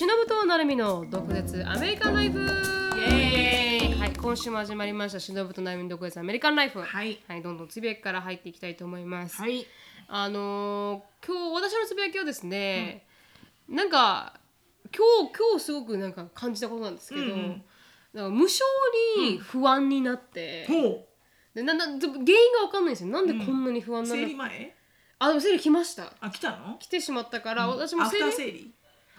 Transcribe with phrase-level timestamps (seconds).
[0.00, 2.38] しのぶとなるみの独舌アメリカンライフ。
[2.40, 5.20] はい今週も始まりました。
[5.20, 6.80] しのぶとなるみの独舌アメリカンライフ。
[6.80, 7.20] はい。
[7.28, 9.66] はいどんどんつぶやきから入っていきたいと思います、はい。
[10.08, 13.04] あのー今日私のつぶやきはですね、
[13.68, 14.40] なんか
[14.84, 17.62] 今日今日すごくなんか感じたことなんですけど、うんうん。
[18.14, 18.64] なんか無性
[19.18, 21.06] に不安になって、ほ
[21.54, 22.16] でなな原因が
[22.68, 23.10] 分かんないんですよ。
[23.10, 24.06] なんでこんなに不安う。
[24.06, 24.74] なの、生理前？
[25.18, 26.14] あでも生理来ました。
[26.20, 26.78] あ来たの？
[26.78, 28.74] 来てしまったから、私もアフ生理ター生理？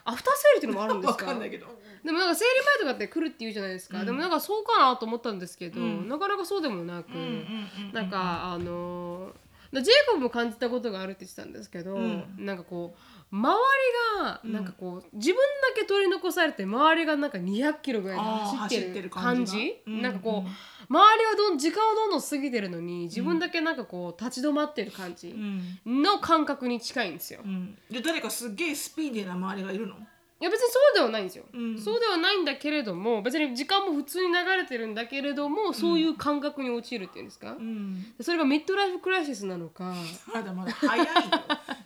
[0.06, 1.68] アフター生理っていうのもあるんですわかかんないけど。
[2.04, 6.10] でもなんか生理前とかって来るって言うじゃないですか、でもなんかそうかなと思ったんですけど、うん。
[6.10, 7.26] なかなかそうでもなく、うんうん
[7.88, 7.94] うん。
[7.94, 9.34] なんかあのー
[9.74, 12.26] ジェイコブも感じたことがあるって言ってたんですけど、うん。
[12.38, 13.58] なんかこう周
[14.20, 20.56] りがなんかこう、自分だけ取り残されて周りがなんか200キロぐらい走ってるる感感じなんかこう、うん
[20.90, 27.40] 周りはどん時間はどんどん過ぎてるのに自分だけなんかこう立ち止まってる感じうんの感覚に近いんですよ。
[27.46, 27.78] うん。
[27.90, 29.96] で誰かすっげえスピーディーな周りがいるの？
[30.42, 38.06] いや別にそうではないんですよ、うんそうではないんだけれども別に時間も普通に流れてるんだけれどもそういう感覚に陥るっていうんですか、うん。
[38.20, 39.94] それがミッドライフクライシスなのか
[40.34, 41.06] まだまだ早いよ。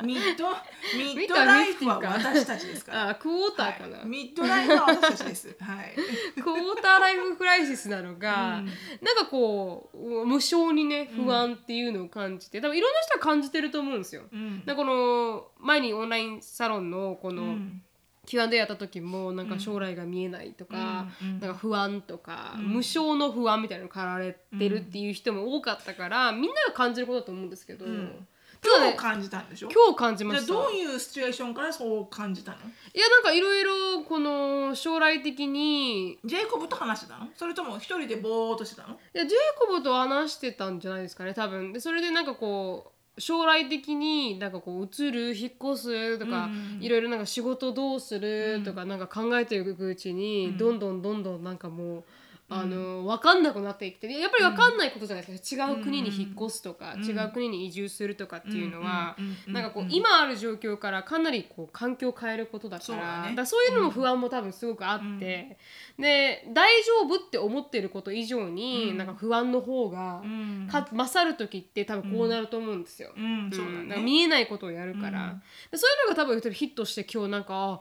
[0.04, 0.50] ミッド
[0.98, 3.10] ミッドライフは私たちですから。
[3.10, 5.58] あクォーターかな、はいミッドライフは私たちです。
[5.60, 5.96] はい。
[6.36, 8.66] クォーターライフクライシスなのか、うん
[9.02, 14.24] なんかこう無性にね不安っていうのを感じて多分いろんな人は感じてると思うんですよ。
[14.32, 14.64] うん。
[14.66, 17.82] この前にオンラインサロンのこの、うん。
[18.26, 21.08] Q&A やった時もなんか将来が見えないとか、
[21.40, 22.66] なんか不安とか、うん。
[22.68, 29.70] 無償の不安みたいなのかられてるっていう人も多かったから、みんなが感じることだと思うんですけど、今日感じたんでしょ？
[29.70, 32.58] 今日感じまじゃあしたどういうシチュエーションからそう感じたの？
[32.58, 32.62] い
[33.00, 37.28] やなんかいろいろこの将来的にジェイコブと話してたの？
[37.36, 38.96] それとも一人でぼーっとしてたの？
[38.96, 41.74] いやジェイコブと話してたんじゃないですかね多分。
[41.74, 52.04] でそれでなんかこう将来的になんかこう移る引っ越すとか、うんいろいろなんか仕事どうするとかなんか考えていくうちに、どんどんどんどんなんかもう。
[52.48, 59.18] あの分かんなくなっていってやっぱり分かんないことじゃないですか、違う国に引っ越すとか、違う国に移住するとかっていうのは、
[59.48, 65.58] うなんかこう今ある状況からかなりこう環境を変えることだからそうそういうのも不安も多分すごくあって、
[65.98, 70.68] で大丈夫って思ってること以上に、なんか不安の方が、うん。
[70.70, 73.10] か勝る時って多分こうなると思うんですよ。
[73.16, 75.42] 見えないことをやるから、
[75.72, 77.80] でそういうのが多分ヒットして今日なんかあ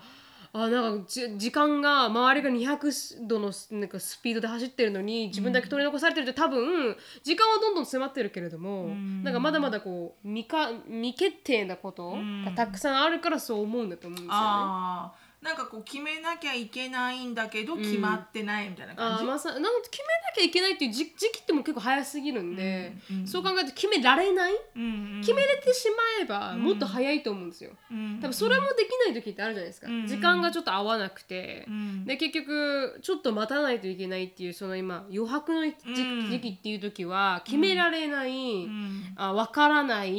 [0.56, 9.24] あなんかじ時間が周りが200度のなんかスピードで走ってるのに自分だけ取り残されてるって多分時間はどんどん迫ってるけれども、ん。
[9.24, 15.23] なんかまだまだこう未か未決定なことがたくさんあるからそう思うんだと思うんですよね。
[15.44, 25.20] ああなんかこう決めなきゃいけないんだけど決まってないみたいなあ感じ、ーまあさなんか決めなきゃいけないっていう時時期っても結構早すぎるんで、うんうんそう考えると決められない、うんうん。
[25.20, 27.70] 決めれてしまえばもっと早いと思うんですよ。
[27.90, 28.18] うん。
[28.20, 32.04] 多分それもできない時ってあるじゃないですか、うん時間がちょっと合わなくて、うん。
[32.04, 39.14] で結局ちょっと待たないといけないっていうその今余白の時,、期っていう時は決められない、うん。
[39.16, 40.10] あ分からない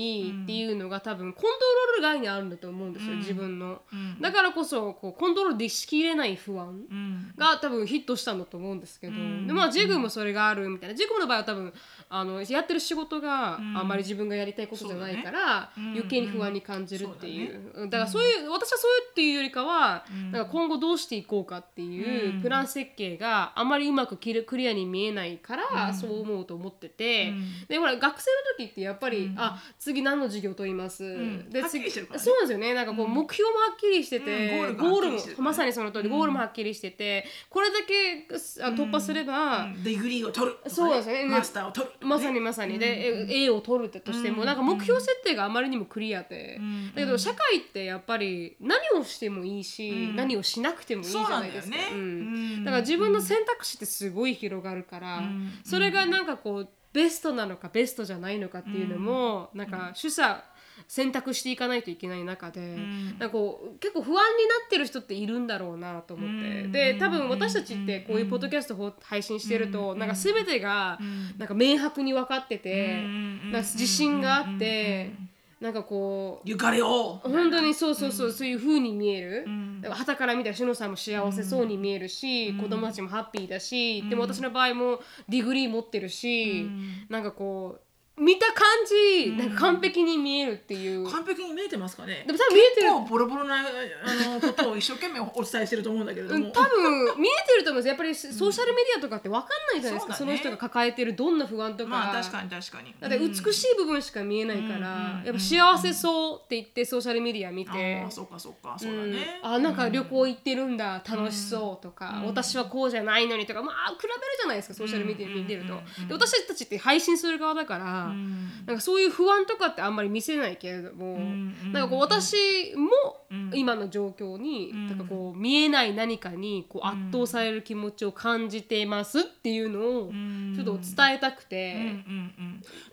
[0.43, 3.19] っていうのが多分コントロール外にあるんだと思うんですよ、うん。
[3.19, 3.81] 自分の。
[3.91, 4.21] うん。
[4.21, 7.33] だからこそこうコントロールでしきれない不安うん。
[7.37, 9.47] が多分ヒットしたんだと思うんですけど、うん。
[9.47, 10.95] でまあジェグもそれがあるみたいな。
[10.95, 11.73] ジェグの場合は多分
[12.09, 13.73] あのやってる仕事があん。
[13.73, 15.91] んまり自分がやりたいことじゃないから、そうだね。
[15.95, 17.83] 余計に不安に感じるっていう,、うん。
[17.83, 17.89] うん。
[17.89, 20.31] だからそういう私はそういうっていうよりかは、うん。
[20.31, 22.41] なんか今後どうしていこうかっていううん。
[22.41, 27.67] プラン設計があまりうまくクリアに見えないから、そう思うと思ってて、うん。
[27.67, 29.35] でほら学生の時ってやっぱり、うん。
[29.37, 31.49] あ次何の授業取ります、ん。
[31.49, 31.89] で次ね。
[31.91, 32.73] そうなんですよね。
[32.73, 34.77] なんかこう目標もはっきりしてて、うん。
[34.77, 38.27] ゴールがはっきりしてるからねもまさにその通りゴールもはっきりしてて、これだけ
[38.63, 39.83] あ突破すれば、うん。
[39.83, 40.57] degree を取る。
[40.67, 41.25] そうですね。
[41.25, 42.79] マスターを取るまさにまさに。
[42.79, 44.47] で、え A を取るとしても、うん。
[44.47, 46.87] なんか目標設定があまりにもクリアで、うん。
[46.95, 50.15] だけど社会ってやっぱり何をしてもいいし、うん。
[50.15, 51.75] 何をしなくてもいいじゃないですか。
[51.77, 55.51] だから自分の選択肢ってすごい広がるから、うん。
[55.63, 60.43] それがなんかこうベストなのかベストじゃないのかっていうのも、なんか取捨
[60.87, 63.09] 選択していかないといけない中で、ん。
[63.09, 66.71] なんかこう結構不安になってる人っているんだろうなと思って、うん。
[66.71, 70.99] で多分私たちってこういうポッドキャストを配信してると、なんか全てが
[71.37, 73.51] なんか明白に分かってて、うん。
[73.51, 75.13] なんか自信があって、
[75.61, 79.81] なんかこうゆかれを本当にそうそうそう、そういう風に見える、ん。
[79.81, 84.99] だから傍から見たらしのさんも幸せそうに見えるし、子供たちもハッピーだし、でも私の場合も
[85.29, 86.69] degree 持ってるし、
[87.09, 87.84] なんかこう
[88.17, 89.37] 見た感じ、うん。
[89.37, 91.09] なんか完璧に見えるっていう。
[91.09, 92.23] 完璧に見えてますかね。
[92.25, 92.87] でも多分見えてる。
[92.87, 100.31] 結構ボロボロなあのことを一生懸命お伝えしてると思うんだけれども、うん、多分見えてると思うんですやっぱりソーシャルメディアとかって分かんないじゃないですか、そね。
[100.31, 102.95] その人が抱えてるどんな不安とか、まあ確かに確かに。
[102.99, 108.77] だって美しい部分しか見えないから、うんやっぱ幸せそうって言ってソーシャルメディア見て、ああそうかそうか。
[108.79, 109.53] そうだね、うん。
[109.53, 113.61] あなんか旅行行ってるんだ、楽しそうとか、うん私はこうじゃないのにとか。
[113.61, 116.07] まあ比べるじゃないですかソーシャルメディア見てると、うん。
[116.07, 118.35] で私たちって配信する側だから、うん。
[118.65, 122.89] なんかそういう不安とかってあんまり見せないけれども、んなんかこう私も
[123.29, 124.87] うん今の状況に、ん。
[124.87, 130.53] なんかこう見えない何かにこう圧倒される気持ちを感じてますっていうのをん。
[130.55, 132.03] ちょっと伝えたくて、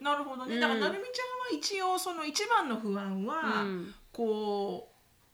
[0.00, 0.61] なるほどね、うん。
[0.61, 1.23] だからなるみちゃ
[1.55, 3.94] んは一応その一番の不安は、うん。
[4.12, 4.88] こ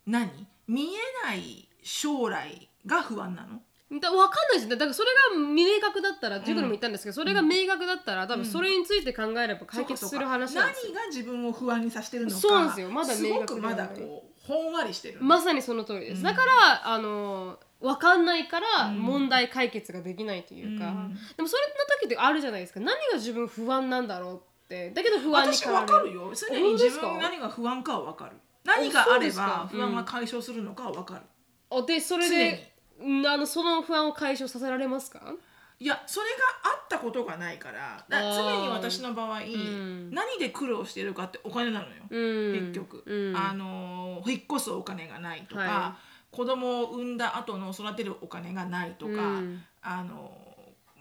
[0.06, 0.30] う何？
[0.66, 3.60] 見えない将来が不安なの？
[3.90, 10.92] だ分かんないですねだからそれが明確だったら塾にも言ったんですけど、それが明確だったら多分それについて考えれば解決する話なんですよ。
[10.92, 12.90] 何が自分を不安にさせてるのかそうなんですよ。
[12.90, 16.16] まだす明確まだこうほんわりしてるまさにその通りで。
[16.16, 21.14] す、だからあの分かんないから問題解決ができないというか、うん。
[21.36, 22.80] でもそれの時ってあるじゃないですか。
[22.80, 24.38] 何が自分不安なんだろうっ
[24.68, 24.90] て。
[24.90, 26.32] だけど不安に私駆られわかるよ。
[26.34, 27.08] 常に自本当ですか？
[27.08, 28.32] 分何が不安かはわかる。
[28.64, 29.68] 何があればか。
[29.70, 31.22] 不安が解消するのかはわかる、
[31.70, 35.34] あでそれでうんあのその不安を解消させられますか？
[35.80, 36.36] いやそれが
[36.74, 40.10] あったことがないからだから常に私の場合、ん。
[40.10, 42.72] 何で苦労してるかってお金なのよ、うん。
[42.72, 43.36] 結局、うん。
[43.36, 45.96] あの引っ越すお金がないとか、は
[46.32, 49.62] 子供を産んだ後の育てるお金がないとか、うん。
[49.80, 50.36] あの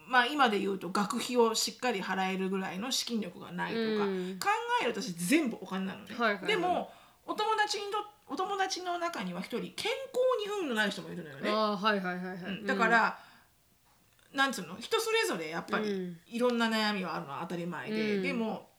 [0.07, 4.39] まあ今で言うと学費をしっかり払えるぐらいの資金力がないとか、うん。
[4.39, 4.47] 考
[4.83, 6.45] えると私全部お金なのね、はいはいはい。
[6.45, 6.91] でも
[7.25, 7.97] お友達にと
[8.29, 12.65] お友達の中には一人健康に運のない人もいるのよね、あーはいはいはいはい、うん。
[12.65, 13.17] だから、
[14.33, 16.17] なんつうの人それぞれやっぱりうん。
[16.27, 18.23] いろんな悩みはあるのは当たり前で、うん。
[18.23, 18.69] でも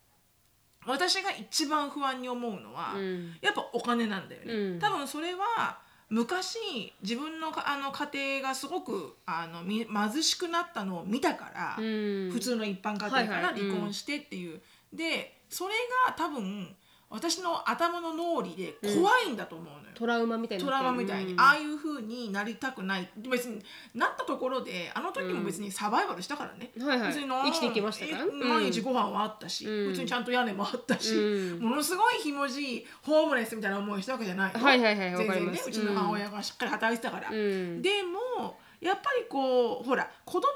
[0.85, 3.35] 私が一番不安に思うのは、うん。
[3.41, 4.79] やっぱお金なんだよね、うん。
[4.79, 5.79] 多分それは
[6.09, 12.31] 昔自分のかあの家庭がすごくあのみ貧しくなったのを見たから、うん。
[12.31, 14.61] 普通の一般家庭かはいらはい離婚してっていう、
[14.93, 15.73] でそれ
[16.07, 16.75] が多分
[17.09, 21.39] 私の頭の脳裏で怖いんだと思うのよ、トラウマみたいにトラウマみたいに、うん。
[21.39, 23.09] ああいう風になりたくない。
[23.29, 23.63] 別に
[23.95, 27.07] なったところであの時も別にサバイバルしたからね、はいはい。
[27.07, 28.25] 別にな生きていきましたから。
[28.25, 29.89] え毎日ご飯はあったし、うん。
[29.89, 31.59] 普通にちゃんと屋根もあったし、うん。
[31.61, 34.53] ものすごいひもじいホームレスみたいな思いしたわけじゃない。
[34.53, 37.81] よはいはいはいわ全然ねうちの母親がしっかり働いてたから、うん。
[37.81, 37.89] で
[38.37, 40.47] もやっぱりこうほら子供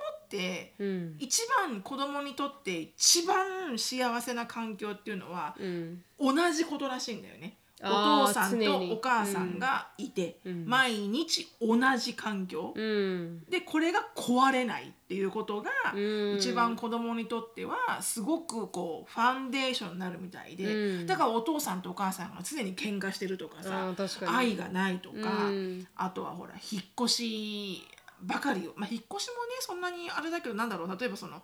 [0.80, 1.16] うん。
[1.20, 6.04] 一番子供にとって一番幸せな環境っていうのはうん。
[6.20, 7.58] 同じことらしいんだよね。
[7.86, 10.66] お父さんとお母さんがいて、うん。
[10.66, 13.44] 毎日同じ環境、うん。
[13.50, 16.38] でこれが壊れないっていうことが、うん。
[16.38, 21.08] 一番子供にとってはすごくこうファンデーションになるみたいで、うん。
[21.08, 27.84] だからお父さんとお母さんが常に喧嘩してるとかあさ愛がないとか、うんあとはほら引っ越し
[28.24, 30.98] ばかりを、まあ、引っ越しもねそんなにあれだけどなんだろう。
[31.00, 31.42] 例えばその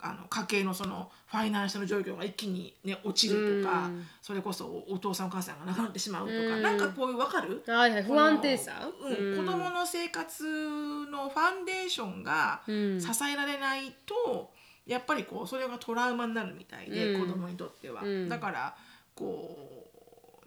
[0.00, 4.06] あの家計のそのファイナンシャル状況が一気に、ね、落ちるとか、うん。
[4.22, 6.62] それこそお父さんお母さんが亡くなってしまうとか、うん。
[6.62, 7.64] なんかこういう分かる？
[7.66, 8.02] はいはい。
[8.04, 8.88] 不安定さ？
[9.02, 9.36] うん。
[9.36, 10.44] 子供の生活
[11.10, 13.00] のファンデーションがうん。
[13.00, 14.52] 支えられないと、
[14.86, 17.26] やっぱりこうそれがトラウマになるみたいで、うん。
[17.26, 18.28] 子供にとっては、うん。
[18.28, 18.76] だから
[19.16, 19.90] こ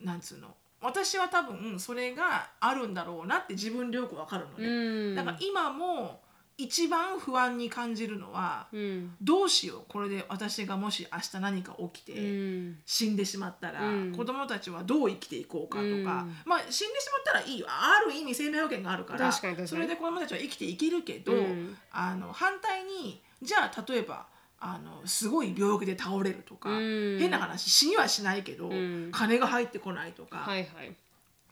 [0.02, 0.56] うなんつうの？
[0.82, 5.16] 私は多分それがあるんだろうなって自分でよくわかるのうね、ん。
[5.16, 6.22] だから今も
[6.58, 9.16] 一番不安に感じるのは、うん。
[9.22, 12.80] どうしようこれで私がもし明日何か起きて、うん。
[12.86, 14.16] 死んでしまったら、うん。
[14.16, 16.04] 子供たちはどう生きていこうかとか、うん。
[16.46, 17.68] まあ死んでしまったらいいよ。
[17.70, 19.46] ある意味生命保険があるからそ
[19.76, 24.28] れで子供たちは生きていけるけど、うんあの反対にじゃあ例えば
[24.64, 27.18] あのすごい病気で倒れるとか、うん。
[27.20, 29.10] 変な話死にはしないけど、ん。
[29.12, 30.96] 金が入ってこないとか、はいはい。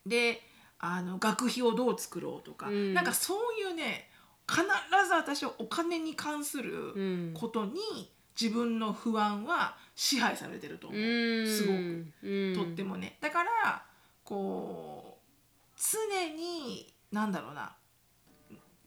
[0.05, 0.41] で
[0.77, 2.93] あの学費をどう作ろうとか、うん。
[2.93, 4.09] なんかそういうね
[4.47, 4.61] 必
[5.07, 7.33] ず私はお金に関すうるん。
[7.33, 7.73] ことに
[8.39, 10.99] 自分の不安は支配されてると思う。
[10.99, 11.47] うん。
[11.47, 12.05] すごく。
[12.23, 12.55] うん。
[12.55, 13.17] とってもね。
[13.19, 13.83] だから
[14.23, 17.71] こう常になんだろうな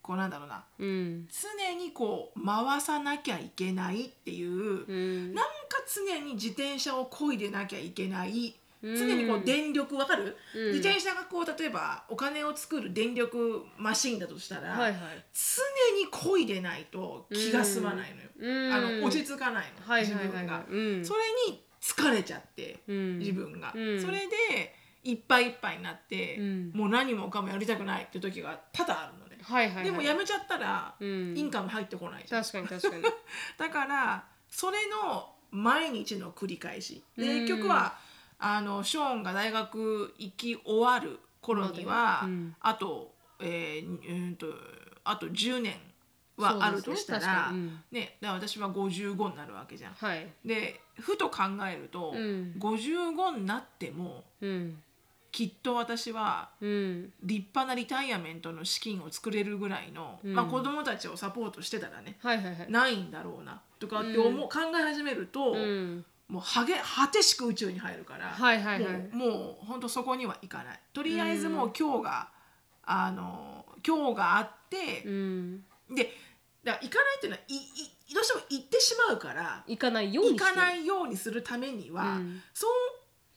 [0.02, 0.64] こうなんだろうな。
[0.78, 1.28] うん。
[1.28, 5.34] 常にこう回さなきゃいけないっていう、うん。
[5.34, 8.54] なんか常に自転車を漕いでなきゃいけない。
[8.82, 8.96] うん。
[8.96, 10.66] 常にこう電力わかる、うん。
[10.72, 15.24] 自転車がこう例えばお金を作る電力マシンだとしたら、はいはい。
[15.32, 18.72] 常に漕いでないと気が済まないのよ、うん。
[18.72, 20.56] あの落ち着かないの、はい自分がはいはい。
[20.56, 20.72] はい。
[20.72, 21.04] うん。
[21.04, 21.20] それ
[21.52, 23.18] に疲れちゃって、うん。
[23.18, 24.00] 自分が、うん。
[24.00, 26.72] それでいっぱいいっぱいになって、うん。
[26.74, 29.18] もう何もかもやりたくないって時が多々あるの。
[29.20, 29.84] ね、はいはいはい。
[29.84, 31.36] でもやめちゃったら、うん。
[31.36, 32.42] インカム入ってこないじゃん。
[32.42, 33.02] 確かに確かに。
[33.58, 37.02] だからそれの毎日の繰り返し。
[37.16, 37.46] でうん。
[37.46, 37.98] 結局は
[38.38, 42.56] あのショーンが大学行き終わる頃には、うん。
[42.60, 44.46] あと,、えーうんと
[45.04, 45.74] あと10年
[46.36, 47.58] はあるとしたらかに。
[47.58, 47.84] うん。
[47.90, 49.94] ね私は55になるわけじゃん。
[49.94, 50.28] はい。
[50.44, 52.54] でふと考えると、うん。
[52.58, 54.82] 55になってもうん
[55.32, 57.12] きっと私はうん。
[57.22, 60.34] 立派なリタイアメントの資金を作れるぐらいの、うん。
[60.34, 62.70] まあ、子供たちをサポートしてたらねはいはいはい。
[62.70, 66.04] ないんだろうなとかって思う、うん考え始めると、うん。
[66.28, 69.08] もうはげ果てしく宇宙に入るから、はいはいはい。
[69.12, 70.80] もうもう本当そこには行かない。
[70.92, 72.28] とりあえずもう今日が、
[72.84, 75.64] あの今日があってう、ん。
[75.90, 76.10] で
[76.62, 82.42] だ行かないっていうのはいいどうしても行ってしまうから行かないように行かないいようにするためには、うん。
[82.52, 82.70] そう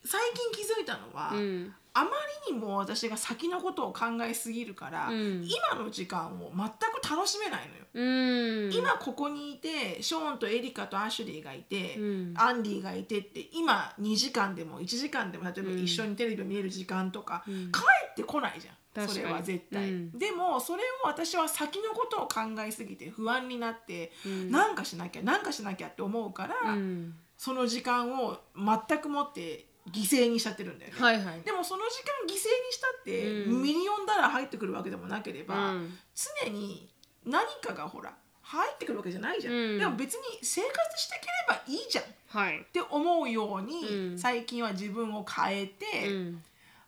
[0.05, 2.09] 最近気づいたのは、うんあま
[2.49, 5.47] りにも私が先のことを考えすぎるから、うん。
[5.71, 7.85] 今の時間を全く楽しめないのよ。
[7.93, 8.73] うん。
[8.73, 12.33] 今ここにいてショーンとエリカとアシュリーがいて、うん。
[12.35, 15.79] アンディがいてって今2時間でも1時間でも例えばうん。
[15.79, 17.71] 一緒にテレビを見れる時間とか、うん。
[17.71, 17.79] 帰
[18.11, 18.75] ってこないじゃん。
[19.07, 20.19] それは絶対、うん。
[20.19, 24.51] でもそれを私は先のことを考えすぎて不安になって、うん。
[24.51, 27.15] なんかしなきゃなんかしなきゃって思うから、うん。
[27.37, 31.00] その時間を全くもって犠牲にしちゃってるんだよね。
[31.00, 31.42] はいはい。
[31.42, 32.39] でもその時間犠牲に
[32.72, 33.62] したって、うん。
[33.62, 35.98] ミリオンダラー入ってくるわけでもなければ、うん。
[36.44, 36.89] 常に
[37.25, 39.80] 何かがほら入ってくるわけじゃないじゃん、うん。
[39.80, 42.04] でも別に生活していければいいじゃん。
[42.04, 42.65] っはい。
[42.74, 44.18] て思うように、うん。
[44.18, 46.44] 最近は自分を変えて、うん。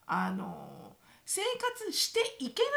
[0.08, 2.70] あの生活していけな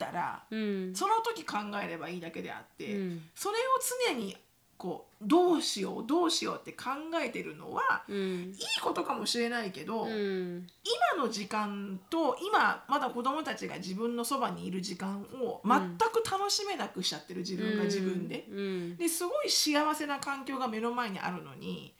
[0.00, 0.94] くなったらうん。
[0.94, 3.22] その時考えればいいだけであって、うん。
[3.34, 3.60] それを
[4.08, 4.36] 常に
[4.82, 6.90] こうどうしようどうしようって考
[7.24, 8.16] えてるのは、うん。
[8.16, 10.66] いいことかもしれないけど、うん。
[11.14, 18.44] 今の時間と今まだ子供たちが自分のそばにいる時間を全く楽しめなくしちゃってる自分が自分で。
[18.50, 18.96] うん。
[18.96, 21.94] ですごい幸せな環境が目の前にあるのに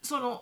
[0.00, 0.40] そのん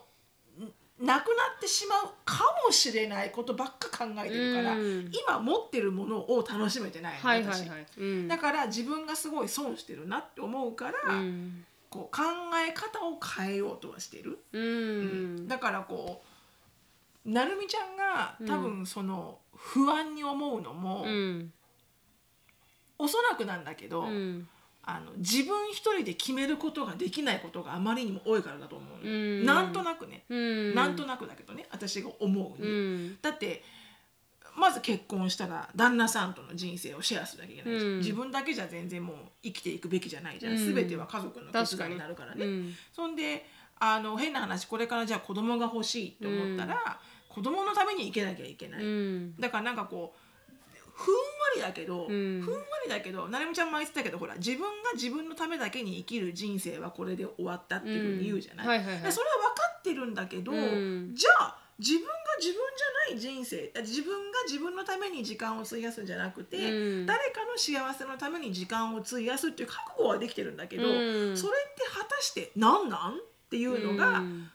[1.02, 5.10] なくなってしまうかもしれないことばっか考えてるから、うん。
[5.12, 7.86] 今持ってるものを楽しめてないの、私はいはいはい。
[7.98, 8.28] うん。
[8.28, 11.64] だから自分がすごい損してるなって思うから、うん。
[11.90, 12.22] こう考
[12.66, 14.38] え方を変えようとはしてる。
[14.52, 15.48] うん。
[15.48, 16.22] だからこ
[17.26, 21.52] うなるみちゃんが多分その不安に思うのも、うん。
[22.98, 24.48] おそらくなんだけど、うん
[24.84, 29.46] あの自分一人で決めることができないことがあまりにも多いからだと思うの、うん。
[29.46, 30.74] なんとなくね、うん。
[30.74, 33.18] なんとなくだけどね私が思うに、うん。
[33.22, 33.62] だって
[34.56, 37.98] まず結婚したら旦那さんとの人生をシェアするなきゃいけないし、うん。
[37.98, 40.74] 自分だけじゃ全然もう生きていくべきじゃないじゃん、うん。
[40.74, 42.44] 全ては家族の決断にになるからね。
[42.44, 42.74] うん。
[42.92, 43.46] そんで
[43.78, 49.36] あの変な話これからじゃあ子供が欲しいって思ったら、子供のために生けなきゃいけない、うん。
[49.40, 50.21] だからなんかこう
[51.02, 51.20] ふんわ
[51.56, 52.06] りだけど、ん。
[52.08, 59.02] ふんわりだけどなるみちゃんも言ってたけどほら自分が自分のためだけに生きる人生はこれで終わったっていうふうに言うじゃない、うんはいはいはい。
[59.02, 61.12] でそれは分かってるんだけど、うん。
[61.14, 67.06] じゃあ自分が自分じゃない人生自分が自分のために時間を費やすんじゃなくて、うん。
[67.06, 71.36] 誰かの幸せのために時間を費やすっていう覚悟はできてるんだけど、うん。
[71.36, 73.12] それって果たして何なん？
[73.12, 73.14] っ
[73.50, 74.48] ていうのが、うん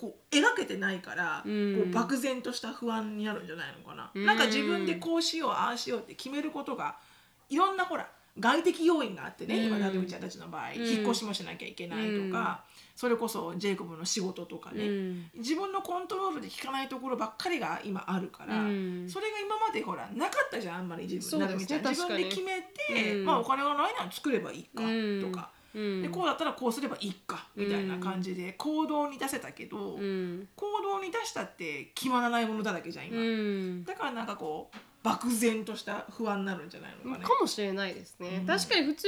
[0.00, 1.76] こう描けてないから、うん。
[1.76, 4.24] こう漠然とした不安になるんじゃないのかな、うん。
[4.24, 6.96] なんか自分でこうしようああしようって決めることが
[7.50, 9.64] いろんなほら外的要因があってね、うん。
[9.66, 10.86] 今なるみちゃんたちの場合、うん。
[10.86, 12.64] 引っ越しもしなきゃいけないとか、
[12.96, 15.30] それこそジェイコブの仕事とかね、うん。
[15.36, 19.10] 自分のコントロールで効かないところばっかりが今あるから、うん。
[19.10, 21.66] それが今までほらなかったじゃんあんまり自分ね自
[22.06, 23.24] 分で決めて、うん。
[23.26, 25.20] まあお金がないなら作ればいいかうん。
[25.20, 25.50] とか。
[25.74, 26.02] うん。
[26.02, 30.48] でこうだったらこうすればいいかみたいな感じで行動に出せたけど、うん。
[30.56, 33.84] 行動に出したって決まらないものだらけじゃん今、うん。
[33.84, 37.24] だからなんかこう漠然とした不安になるんじゃないのかね。
[37.24, 38.46] かもしれないですね、うん。
[38.46, 39.06] 確かに普通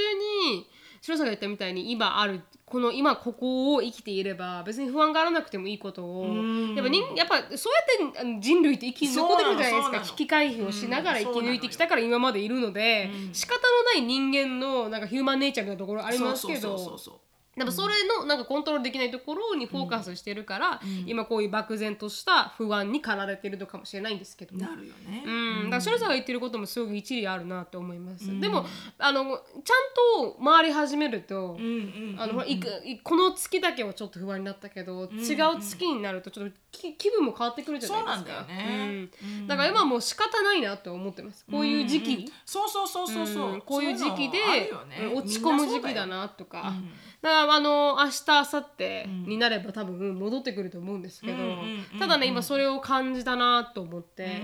[0.49, 0.67] に
[1.03, 6.75] 白さんが言ったみたいに今あるこの今ここを生きていれば別に不安があらなくてもいいことをうん。
[6.77, 7.73] やっぱ人やっぱそう
[8.15, 10.01] やって人類って生き残ってるじゃないですか。
[10.01, 13.35] 危機回避をしながら生き抜いてきたから今までいるので、うん。
[13.35, 17.15] 仕方のない人間のなんかヒューマンネイチャーみたいなところありますけどそうそうそうそう
[17.57, 21.03] でもそれのなんかコントロールできないところにフォーカスしてるから、うん。
[21.07, 28.41] 今こういう漠然とした不安に駆られてるのかもしれないんですけどなるよね、うん、だから白さんが言ってることもすごく一理あるなと思います、うん。
[28.41, 28.65] でも
[28.99, 31.59] あのちゃんと回り始めると、
[33.03, 38.25] この月だけはちょっと不安になったけど、ん違う月になるとちょっとき気分も変わってくるじゃないですか。
[38.25, 39.11] そうなんだよね。
[39.23, 39.41] うん。
[39.41, 39.47] うん。
[39.47, 41.45] だから今はもう仕方ないなと思ってます。
[41.51, 42.25] こういう時期、んん。
[42.47, 43.61] そうそうそうそうそう、うん。
[43.61, 44.71] こういう時期でね
[45.11, 46.73] うん落ち込む時期だなとか、
[47.23, 51.39] だからあの明日明後日になれば多分戻ってくると思うんですけど、
[51.99, 54.41] ただね今それを感じたなと思って。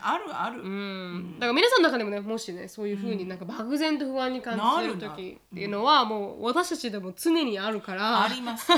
[0.00, 8.24] あるある、うん、だから皆さんの中でもねもしねそういうふうになんか漠然と不安に感じてる時っていうのはもう私たちでも常にあるから。
[8.24, 8.68] あります。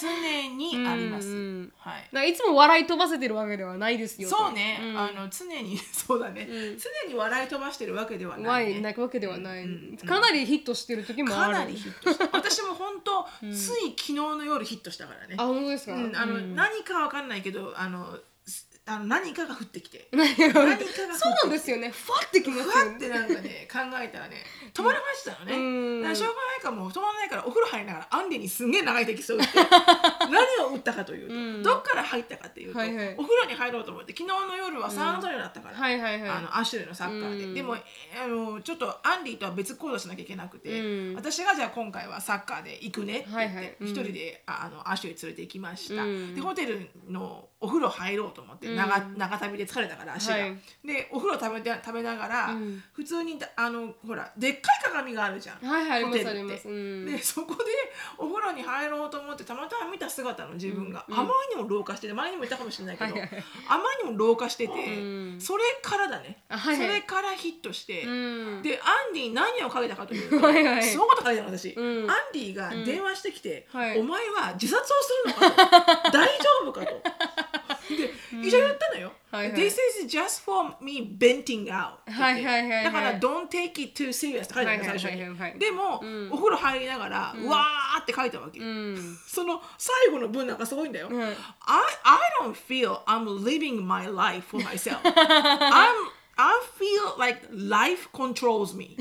[0.00, 2.30] 常にあります、はい。
[2.30, 4.36] いつも笑い飛ばせてるわけではないですよと。
[4.36, 4.98] そうね、ん。
[4.98, 6.78] あの常に そうだね、うん。
[6.78, 8.80] 常に笑い飛ばしてるわけではなはいね、い。
[8.80, 9.66] ないわけではない、
[10.06, 11.52] かなりヒットしてる時もある。
[11.54, 15.34] かなりヒットした私も本当、つい昨日の夜ヒットしたからね。
[15.36, 16.56] あ本当ですか、うん、あの、うん。
[16.56, 18.22] 何かわかんないけどあのす
[18.90, 20.08] あの 何かが降ってきて。
[20.10, 20.96] 何かが降ってきて。
[21.14, 21.90] そうなんですよね。
[21.90, 23.68] ふわってきますふわってなんかね。
[23.70, 24.44] 考えたらね。
[24.74, 26.00] 止まらましたのね、うん。
[26.00, 29.58] だからしょうがないからもう止まらないからお風呂入りながらアンディにすんげえ長いテキストを打って。
[30.30, 31.62] 何を打ったかというと、うん。
[31.62, 33.14] どっから入ったかっていうと、はいはい。
[33.16, 36.30] お風呂に入ろうと思って昨日の夜はサンアントニオだったから、はいはいはい。
[36.30, 37.54] あのアッシュレイのサッカーで、うん。
[37.54, 41.14] でもあのちょっとアンディとは別行動しなきゃいけなくて、うん。
[41.14, 43.76] 私がじゃあ今回はサッカーで行くねって言って、はいはい。
[43.80, 43.88] うん。
[43.88, 46.34] 一人でああのアッシュレイ連れて行きました、うん。
[46.34, 49.18] でホテルのお風呂入ろうと思って長,、うん。
[49.18, 50.56] 長旅で疲れたから足が、はい。
[50.84, 52.82] でお風呂食べて食べながら、うん。
[52.92, 56.28] 普通にあのほらでっかい鏡があるじゃん、はいはいありまホテルって。
[56.28, 57.60] すあります、うん、でそこで
[58.18, 61.14] お風呂に入ろうと思ってたまたま見た姿の自分が、うん。
[61.14, 63.30] あまりにも老化してて前にも言ったかもしれないけど、はいはい。
[63.30, 65.40] はいあまりにも老化してて、うん。
[65.40, 66.86] それからだね、あはいはい。
[66.88, 68.08] それからヒットして、う
[68.60, 68.62] ん。
[68.62, 70.82] でアンディに何をかけたかというとはいはい。
[70.82, 72.10] すごいこと書いてたの私、うん。
[72.10, 74.00] アンディが電話してきて、はい。
[74.00, 74.96] お前は自殺を
[75.34, 76.10] するのかと。
[76.16, 77.02] 大丈夫かと。
[79.40, 81.98] はいはい This is just for me venting out。
[82.06, 85.58] はいはいはいはいだから don't take it too serious って書いてある最初に。
[85.58, 88.60] でも、うんお風呂入りながら、うわーって書いたわけ。
[88.60, 91.08] うんその最後の文なんかすごいんだよ。
[91.10, 91.34] うん I, I
[92.40, 95.00] don't feel I'm living my life for myself.
[95.02, 95.94] I'm,
[96.36, 98.96] I feel like life controls me.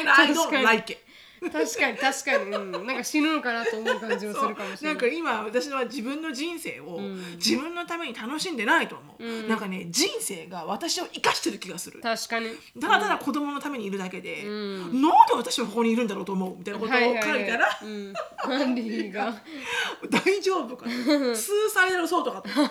[0.00, 1.03] And I 確 don't like it.
[1.50, 4.94] 確かに確かに、うん、なんか死ぬのかなと思う感じもするかもしれない。
[4.94, 7.00] なんか今私は自分の人生を
[7.36, 9.48] 自分のために楽しんでないと思う、うん。
[9.48, 12.00] なんかね人生が私を生かしてる気がする。
[12.00, 12.48] 確かに。
[12.80, 15.02] ただただ子供のためにいるだけで、ん。
[15.02, 19.34] なんで私はここにいるんだろうと思うみたいなことを書いたら、うん、ハンディが？
[20.10, 20.90] 大丈夫かと
[21.34, 22.42] 数歳だろそうとか。
[22.42, 22.48] と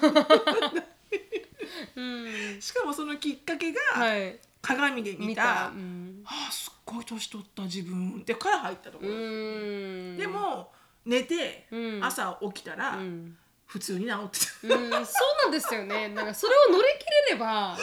[1.96, 2.62] うん。
[2.62, 6.24] しかもそのきっかけが、はい鏡で見たうん。
[6.25, 10.17] あすっごい年取った自分ってから入ったとこうろ、ん。
[10.17, 10.72] でも
[11.05, 12.03] 寝て、うん。
[12.03, 13.38] 朝起きたら、うん。
[13.65, 15.00] 普通に治ってた、うん、そう
[15.43, 16.10] なんですよね。
[16.10, 17.75] なんかそれを乗り切れれば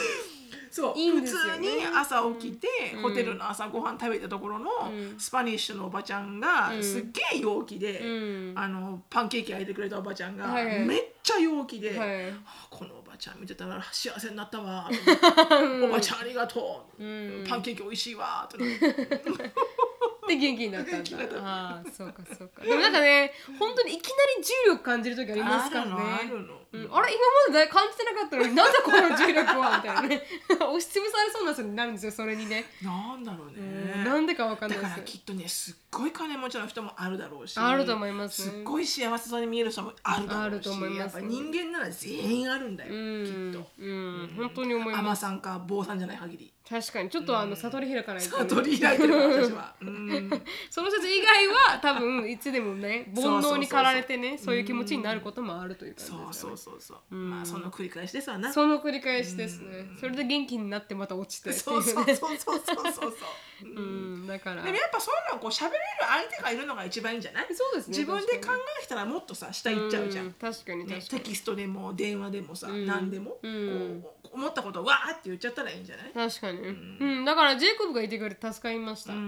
[0.71, 1.49] そういいんですよね。
[1.51, 3.01] 普通に朝起きて、うん。
[3.01, 5.19] ホテルの朝ごはん食べたところの、うん。
[5.19, 6.83] スパニッシュのおばちゃんが、うん。
[6.83, 8.53] すっげえ陽気で、うん。
[8.55, 10.79] あのパンケーキ焼いてくれたおばちゃんが、はいはい。
[10.85, 12.29] めっちゃ陽気で、はい。
[12.29, 14.89] あこのちゃん見てたら幸せになったわ。
[15.85, 17.07] おばちゃんありがとう、う
[17.43, 17.45] ん。
[17.47, 18.49] パンケーキ美味しいわ。
[18.51, 18.57] って。
[18.57, 18.65] な
[20.35, 21.17] っ元気になったんだ。
[21.43, 22.63] ああそうかそうか。
[22.63, 25.91] でもなんかね本当にいきなり重力感じる時ありますからね。
[25.95, 26.35] ある
[26.73, 26.89] うん。
[26.93, 30.23] あれ今まで感じてなかったのになんでこの重力はみたいなね
[30.55, 33.53] 押しつぶされそうな人になるんですよそれにね、なんだろうね、
[33.95, 37.57] うんなんでかわかんないだからきっとねすっごい金持ちの人もあるだろうし。
[37.57, 38.45] あると思います。
[38.45, 40.45] ねすっごい幸せそうに見える人もあるだろうし。
[40.45, 40.99] あると思います。
[40.99, 43.51] やっぱ人間なら全員あるんだよ、うん。
[43.53, 43.69] きっと。
[43.77, 44.33] うん。
[44.37, 44.99] 本当に思います。
[44.99, 48.37] 甘さんか坊さんじゃない限り確かにちょっとあの悟り開かないと。
[48.37, 50.29] 悟り開いてるわ私は、 うん、
[50.69, 57.29] その説以外は多分いつでもね 煩悩に駆られてねそそういう気持ちになることもあるという感じそうですよねそうそうそう、ん。
[57.29, 58.53] まあその繰り返しですわな。
[58.53, 59.85] その繰り返しですね。
[59.99, 62.15] それで元気になってまた落ちてっていそうそうね。
[62.15, 64.63] そうそうそうそうそう、う うんんだから。
[64.63, 67.47] でもやっぱそういうのをこう喋れる相手がいるのが一番いいんじゃない？
[67.53, 71.21] そうですね自分で考えたらもっとさ下行っちゃうじゃん、ん確かにね確、かに。
[71.23, 72.85] テキストでも電話でもさ、うん。
[72.87, 74.01] 何でも、うん。
[74.23, 76.11] こう思ったことをわーって言っちゃったらいいんじゃない？
[76.29, 77.25] 確かに、うん。
[77.25, 79.23] だからジェイコブがいてくれて助かりました、ううん。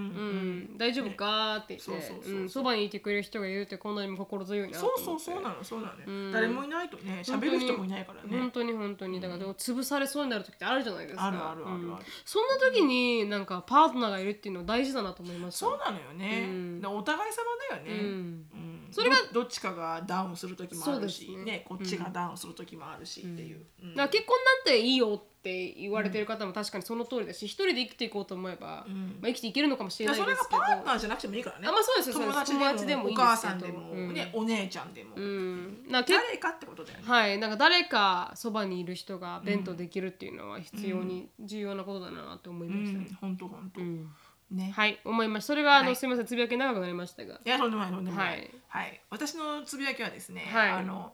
[0.76, 2.50] ん大丈夫かって言って。
[2.50, 8.40] そばにいてくれる人がいるってこんなにも心強いなとそうそうそうなのそうなの誰もいないとね喋る人もいないからね。
[8.40, 9.20] 本当に本当に。
[9.20, 11.26] だからでも潰されそうになる時ってあるじゃないですか。
[11.26, 11.98] あるあるあるあるうん。
[12.26, 15.60] そんな時になんかパートナーがいるっていうのは大事だなと思いました。
[15.66, 18.46] そうなのよね、お互い様だよね、うん。
[18.54, 21.44] うんそれがどどっちかがダウンする時もあるし、ね。
[21.44, 23.90] ねこっちがダウンする時もあるしっていう、うん。
[23.92, 29.18] だから結婚なんていいよって言われてる方も確かにその通りだし一人で生きていこうと思えば、うん。
[29.22, 30.60] まあ、生きていけるのかもしれないですけど。
[30.60, 31.68] がパートナーじゃなくてもいいからね。
[31.68, 33.24] あまあそうですよ友達でも友達でもいいおですけど。
[33.24, 34.14] 母さんでも、うん。
[34.14, 35.84] ね、お姉ちゃんでも、うん。
[35.90, 36.04] なん。
[36.04, 43.08] か結誰かってことだよね、はい、なんか誰かそばにいる人が弁当できるっていうのは必要に重要なことだなと思いましたね。
[43.10, 44.10] うん、ほんとほんと、うん
[44.54, 44.72] ね。
[44.76, 45.48] はい、思いました。
[45.48, 45.96] それがあの、はい。
[45.96, 47.40] すみません、つぶやき長くなりましたが。
[47.44, 48.94] いやとんでもないとんでもない、ははい。
[48.96, 50.72] い私のつぶやきはですね、はい。
[50.72, 51.14] あの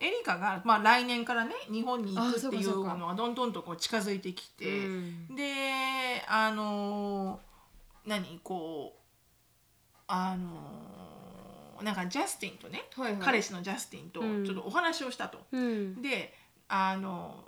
[0.00, 2.94] エリカが、まあ、来年からね日本に行くあっていうそうかそうか。
[2.94, 5.34] のがどんどんとこう近づいてきて、うん。
[5.34, 7.40] であの
[8.04, 8.98] 何こう
[10.06, 13.20] あのーなんかジャスティンとね、はいはい。
[13.20, 14.44] 彼氏のジャスティンとうん。
[14.46, 15.38] ちょっとお話をしたと。
[15.52, 16.00] うん。
[16.00, 16.32] で
[16.68, 17.44] あの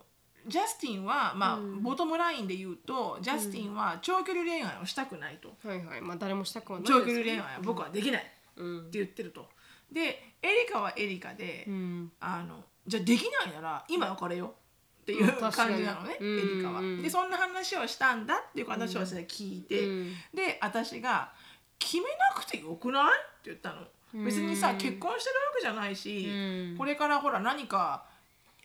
[0.49, 1.83] ジャスティンは、まあうん。
[1.83, 5.53] ボトムラインで言うとジャスティンは長距離恋愛をしたくないと。
[5.67, 6.01] はいはい。
[6.01, 8.91] まあ誰もしたくはない長距離恋愛は僕はできないってうん。
[8.91, 9.49] 言ってると。
[9.93, 12.13] でエリカはエリカで、うん。
[12.21, 14.55] あのじゃあできないなら今別れよ
[15.03, 16.81] っていう感じなのね、うんエリカは。
[16.81, 17.03] うん。
[17.03, 20.13] でそんな話をしたんだっていう話を聞いて、うん。
[20.35, 21.33] で私が
[21.79, 22.03] 「決め
[22.35, 23.87] なくてよくない?」って言ったの。
[24.25, 26.77] 別にさうん結婚してるわけじゃないし、うん。
[26.79, 28.05] これからほら何か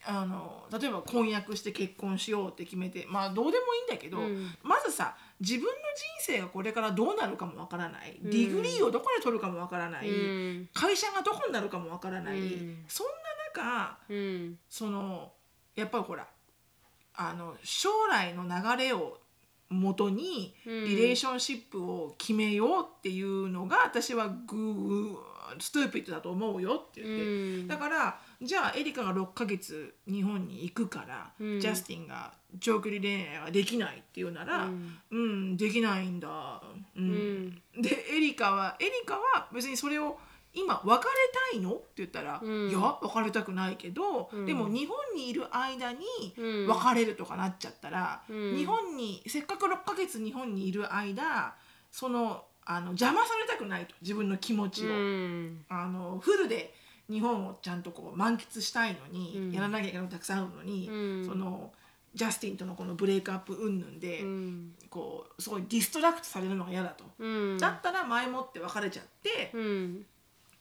[0.06, 4.50] あの例えば婚約して結婚しようって決めてまあどうでもいいんだけど、うん。
[4.62, 5.74] まずさ自分の人
[6.20, 8.30] 生がこれからどうなるかもわからない、うん。
[8.30, 10.68] degree をどこで取るかもわからない、うん。
[10.74, 12.84] 会社がどこになるかもわからない、うん。
[12.86, 13.12] そんな
[13.62, 14.58] 中うん。
[14.68, 15.32] その
[15.74, 16.26] やっぱりほら
[17.16, 19.18] あの将来の流れを
[19.70, 20.84] 元にうん。
[20.84, 25.16] relationship を決めようっていうのが私はグー
[25.58, 27.26] stupid だと思うよって言って、う
[27.64, 27.68] ん。
[27.68, 31.60] だからじゃあエリカが6ヶ月日本に行くから、うん。
[31.60, 34.70] ジャスティンが長距離恋愛ができないっていうなら、う
[35.10, 36.62] うんんできないんだ、
[36.96, 37.04] うん。
[37.74, 37.82] うん。
[37.82, 40.18] でエリカはエリカは別にそれを
[40.52, 41.10] 今別れ
[41.52, 42.68] たいのって言ったら、うん。
[42.70, 44.46] いや別れたくないけど、うん。
[44.46, 45.98] でも日本にいる間に
[46.36, 46.66] うん。
[46.68, 48.56] 別れるとかなっちゃったら、うん。
[48.56, 51.54] 日本にせっかく6ヶ月日本にいる間
[51.90, 55.64] そのあの邪魔されたくないと自分の気持ちを、うん。
[55.68, 56.72] あのフルで
[57.10, 59.52] 日本をちゃんとこう満喫したいのに、うん。
[59.52, 61.26] やらなきゃいけないことたくさんあるのに、うん。
[61.26, 61.72] その
[62.14, 64.74] ジャスティンとのこの breakup 云々で、うん。
[64.88, 67.04] こうすごい distract されるのが嫌だと。
[67.18, 67.58] うん。
[67.58, 70.06] だったら前もって別れちゃって、うん。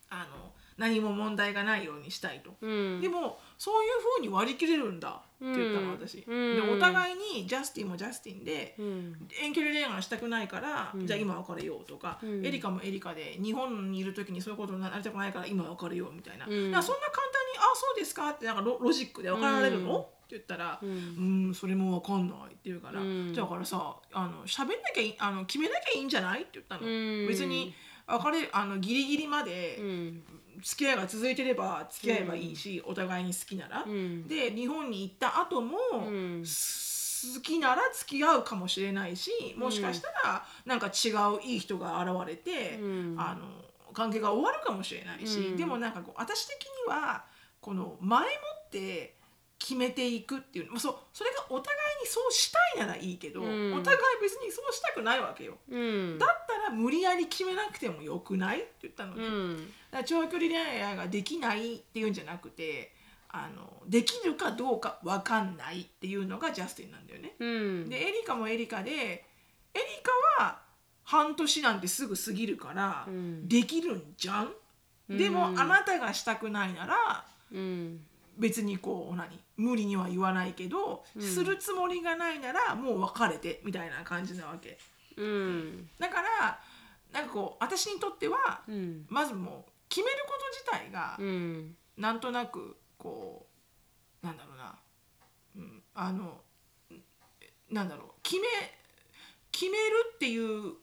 [0.10, 2.56] あの何も問題がないようにしたいと。
[2.62, 3.02] うん。
[3.02, 6.00] でもそういうふうに割り切れるんだって言ったのうん。
[6.00, 6.56] 私、うん。
[6.56, 9.28] でお互いにジャスティンもジャスティンでうん。
[9.42, 11.06] 遠距離恋愛したくないから、うん。
[11.06, 12.46] じゃあ今別れようとか、うん。
[12.46, 16.72] エリカもエリカで日本にいる時にそういうことになりたくないから今別れようみたいな、うん。
[16.72, 20.02] だからそんな簡単に「あそうですか」ってなんかロロジックで別れられるの、うん。
[20.02, 23.34] って言ったら「ううんんそれも分かんない」って言うから、うん。
[23.34, 26.42] じゃあだからさあの喋んなきゃいいあの決めなきゃいいんじゃない？
[26.42, 27.28] って言ったの、うん。
[27.28, 27.74] 別に
[28.08, 30.24] 別れあのギリギリまで、うん
[30.64, 34.28] 付き合いが続いてれば付き合えばいいし、お互いに好きなら、うん。
[34.28, 35.78] で日本に行った後も、
[36.44, 43.16] 好きなら付き合うかもしれないしもしかしたらなんか違ういい人が現れて、うん。
[43.18, 43.46] あの
[43.94, 45.58] 関係が終わるかもしれないし、うん。
[45.58, 47.26] でもなんかこう私的には
[47.62, 48.28] この前も
[48.66, 49.16] って
[49.60, 53.74] 決めていくっていうまあそうそれがお互いにそうしたいならいいけど、うん。
[53.76, 55.58] お互い別にそうしたくないわけよ。
[55.70, 56.18] うん。
[56.18, 58.60] だったら無理やり決めなくてもよくない？
[58.60, 59.26] って言ったのね。
[59.26, 62.92] うんだから長距離恋愛ができないっていうんじゃなくて
[63.30, 67.34] あのできるかどうか分かんないっていうのがジャスティンなんだよね。
[67.40, 69.82] うんでエリカもエリカでエリ
[70.38, 70.62] カは
[71.04, 74.50] 半年なんてすぐ過ぎるからうんできるんじゃん？
[75.10, 78.00] でもうんあなたがしたくないならうん
[78.38, 79.40] 別にこう何？
[79.58, 84.80] 無理には言わないけど、うんするつもりがないならもう別れてみたいな感じなわけ。
[85.18, 85.90] うん。
[86.00, 86.60] だから
[87.12, 89.06] なんかこう私にとってはうん。
[89.10, 93.48] まずもう決めること自体がうんなんとなくこ
[94.24, 94.76] うなんだろうな、
[95.58, 96.42] うん、あの
[97.70, 98.08] なんだろう。
[98.24, 98.48] 決め
[99.52, 99.84] 決める
[100.16, 100.74] っていう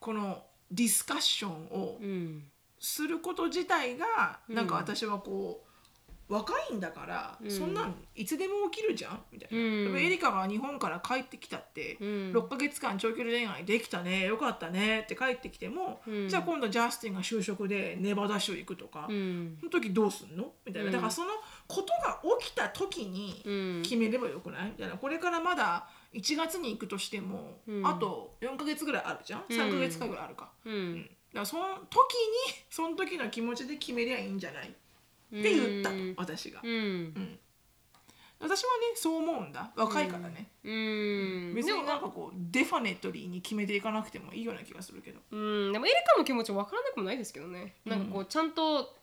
[0.00, 2.50] このディスカッションをうん。
[2.78, 4.66] すること自体が、うんなん。
[4.66, 5.65] か私はこう
[6.28, 7.50] 若いんだから、うん。
[7.50, 9.20] そんなんいつでも起きるじゃん？
[9.32, 9.62] みたいな、う
[9.92, 9.98] ん。
[9.98, 12.06] エリカが日本から帰ってきたって、うん。
[12.32, 16.28] 6ヶ月間長距離恋愛できたねよかったねって帰ってきても、うん。
[16.28, 19.56] じゃあ今度ジャスティンが就職でネバダ州行くとか、うん。
[19.60, 20.52] その時どうすんの？
[20.64, 20.92] みたいな、うん。
[20.92, 21.30] だからその
[21.68, 23.82] ことが起きた時にうん。
[23.82, 24.66] 決めればよくない？
[24.66, 24.96] みたいな。
[24.96, 27.86] これからまだ1月に行くとしても、うん。
[27.86, 31.02] あと4ヶ月ぐらいあるじゃん？3ヶ月かぐらいあるか、ううんん。
[31.02, 32.14] だからその時
[32.48, 34.74] にその時の気持ちで決めりゃいいんじゃない？
[35.40, 36.70] って言ったと、私が、うん。
[36.70, 37.38] うん。
[38.38, 39.70] 私はねそう思うんだ。
[39.76, 41.54] 若いからね、うん。
[41.54, 45.20] 別にでもなんかこうデファネットリーに決めていかなくてもいいような気がするけど。
[45.30, 45.72] うん。
[45.72, 47.76] でもエリカの気持ち分からなくもないですけどね。
[47.86, 48.94] なんかこうちゃんと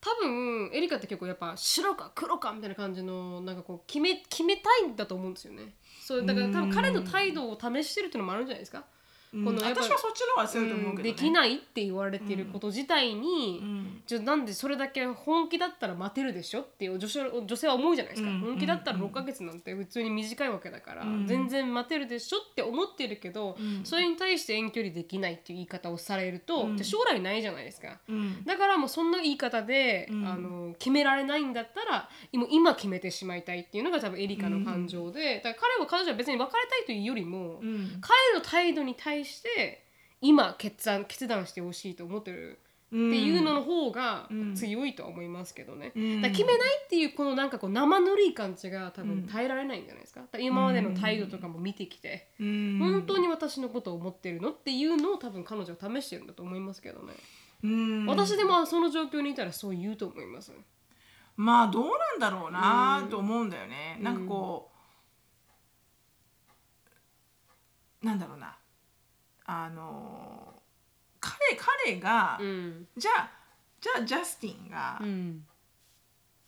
[0.00, 5.74] 多分エリカって結構やっぱ白か黒かみたいな感じのなんかこう決め決めたいんだと思うんですよね。
[6.00, 8.84] そうだから多分彼の態度を試してるっていうのもあるんじゃないですか
[9.32, 9.44] うん。
[9.44, 14.02] このやっぱ私はそっちの方が強いと思うけどね、できないって言われていること自体に、うん。
[14.06, 18.40] じゃあなんでそれだけ本気だったら待てるでしょっていう女性女性は思うじゃないですか、うん。
[18.40, 19.04] 本気だったらうん。
[19.04, 21.26] 6ヶ月なんて普通に短いわけだから、うん。
[21.26, 23.84] 全然待てるでしょって思ってるけど、うん。
[23.84, 26.76] それに対して遠距離できないっていう言い方をされると、うん。
[26.76, 27.98] じゃあ将来ないじゃないですか。
[28.08, 28.44] うん。
[28.44, 30.26] だからもうそんな言い方で、うん。
[30.26, 38.00] あの決められないんだったら今今決めてしまいたいっていうのが多分エリカの感情で、だから彼は彼女は別に別れたいというよりも、うん。
[38.00, 39.86] 彼の態度に対して
[40.20, 46.22] 今決断決断してほしいと思ってるっていうのの方が強いとは思いますけどね、うん。
[46.22, 50.22] だ決めないっていうこのなんかこう生ぬるい感じが多分耐えられないんじゃないですか。
[50.40, 52.78] 今までの態度とかも見てきて、うん。
[52.80, 57.14] 本当に私のことを思ってるのっていうのを多分彼女は試してるんだと思いますけどね、
[57.62, 58.06] うん。
[58.06, 60.52] 私でもその状況にいたらそう言うと思います。
[61.36, 64.72] まあどうなんだろうなと思うんだよね、なんかこ
[68.02, 68.56] うなんだろうな
[69.52, 70.54] あの
[71.18, 71.34] 彼
[71.84, 72.86] 彼が、うん。
[72.96, 73.30] じゃあ
[73.80, 75.44] じゃあジャスティンが、うん。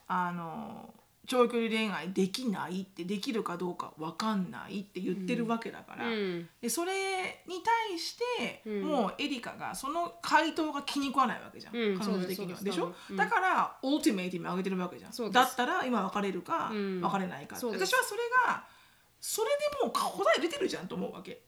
[0.07, 0.95] あの
[1.27, 6.49] 長距離恋愛できないってできるかどうか分かんないって言ってるわけだから、うん。
[6.61, 6.93] でそれ
[7.49, 7.61] に
[7.91, 8.83] 対して、うん。
[8.83, 12.61] もうエリカがその回答が気に食わないわけじゃん、うん彼女的には。
[12.61, 13.17] でしょ、うん。
[13.17, 15.33] だからオルティメイトに上げてるわけじゃん。
[15.33, 17.01] だったら今別れるか、うん。
[17.01, 17.67] 別れないかって。
[17.67, 18.65] 私はそれが
[19.21, 21.43] それでもう答え出てるじゃんと思うわけ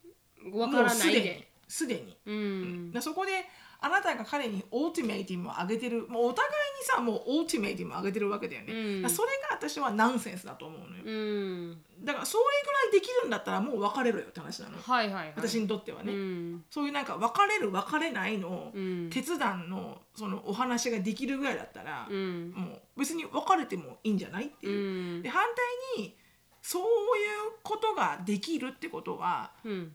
[0.53, 1.49] わからないで。
[1.69, 2.91] すでに、うん。
[2.93, 3.33] でそこで
[3.81, 6.07] あなたが彼にオルティメイティも上げてる。
[6.09, 9.11] もうお互いにさもうオルティメイティも上げてるわけだよね、うん。
[9.11, 11.83] それが私はナンセンスだと思うのよ、うん。
[12.03, 15.33] だからそれぐらいできるんだったらもう別れろよって話なの、はいはいはい。
[15.37, 16.65] 私にとってはね、うん。
[16.71, 19.11] そういうなんか別れる別れないのうん。
[19.11, 22.53] 決断のそのお話ができるぐらいだったら、うん。
[22.57, 24.71] もう別に別れてもいいんじゃないってう。
[24.71, 25.23] いう、ん。
[25.23, 25.43] で反
[25.97, 26.17] 対に
[26.63, 26.89] そういう
[27.63, 29.93] ことができるってことはうん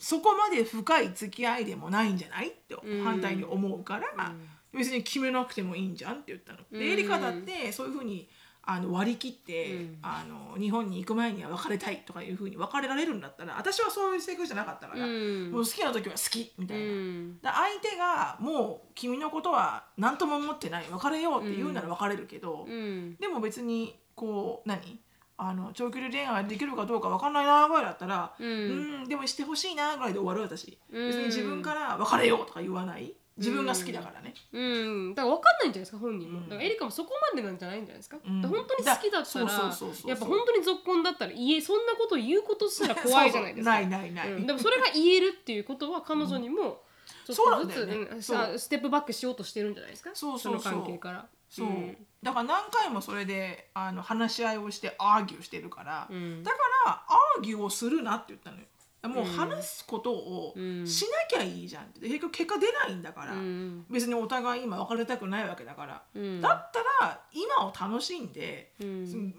[0.00, 3.04] そこまで深い付き合いでもないんじゃないってうん。
[3.04, 4.32] 反対に思うから、
[4.72, 6.58] 別に決めなくてもいいんじゃんって言ったの。
[6.72, 6.78] うん。
[6.78, 8.26] でエリカだってそういうふうに
[8.62, 9.98] あの割り切って、うん。
[10.00, 15.50] あの日本に行く前には別れたいとかいうふうに別れられるんだったら私はそういう性格じゃなかったから、うん。
[15.50, 16.86] もう好きな時は好きみたういな。
[16.86, 17.40] ん。
[17.42, 23.16] だ相手がもう君のことは何とも思ってない別れようって言うなら別れるけど、うん。
[23.16, 24.98] でも別にこう何？
[25.42, 31.08] あの長距離恋愛できるかどうか分かんないなぐらいだったら、ううんん、でもしてほしいなぐらいで終わる私、うん。
[31.08, 33.14] 別に自分から別れようとか言わない。
[33.38, 36.44] 自分が好きだからね、うん、だから分かんないんじゃないですか本人も、うん。
[36.44, 38.42] だからエリカもそこまでなんじゃないんじゃないですか、うん。
[38.42, 43.70] 本当に好きだったらやっぱ本当に続婚だったら言えそんなこと言うことすら怖いじゃないですか。
[43.72, 44.46] ないないない、うん。
[44.46, 46.82] でもそれが言えるっていうことは彼女にも
[47.26, 48.58] ちうなっとずつ、ね。
[48.58, 50.10] ステップバックしようとしてるんじゃないですか？
[50.14, 51.96] その関係からそう、ん。
[52.22, 56.42] だから何回もそれであの話し合いをしてアーギューしてるから、うん。
[56.42, 58.62] だからアーギューをするなって言ったのよ
[59.08, 62.00] もう話すことをうんしなきゃいいじゃんって。
[62.00, 63.86] 結局結果出ないんだから、うん。
[63.90, 66.40] 別にお互い今別れたくないわけだから、うん。
[66.40, 69.06] だったら今を楽しんで、うん。
[69.06, 69.32] いやいい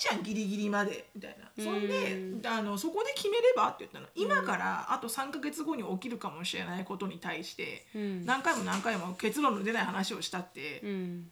[0.00, 1.62] じゃんギリギリまでみたいな。
[1.62, 4.06] そんで、あのそこで決めればって言ったの。
[4.16, 8.26] 今からあと3ヶ月後に起きるかもしれないことに対して、うん。
[8.26, 11.30] 何回も何回も結論の出ない話をしたってうん。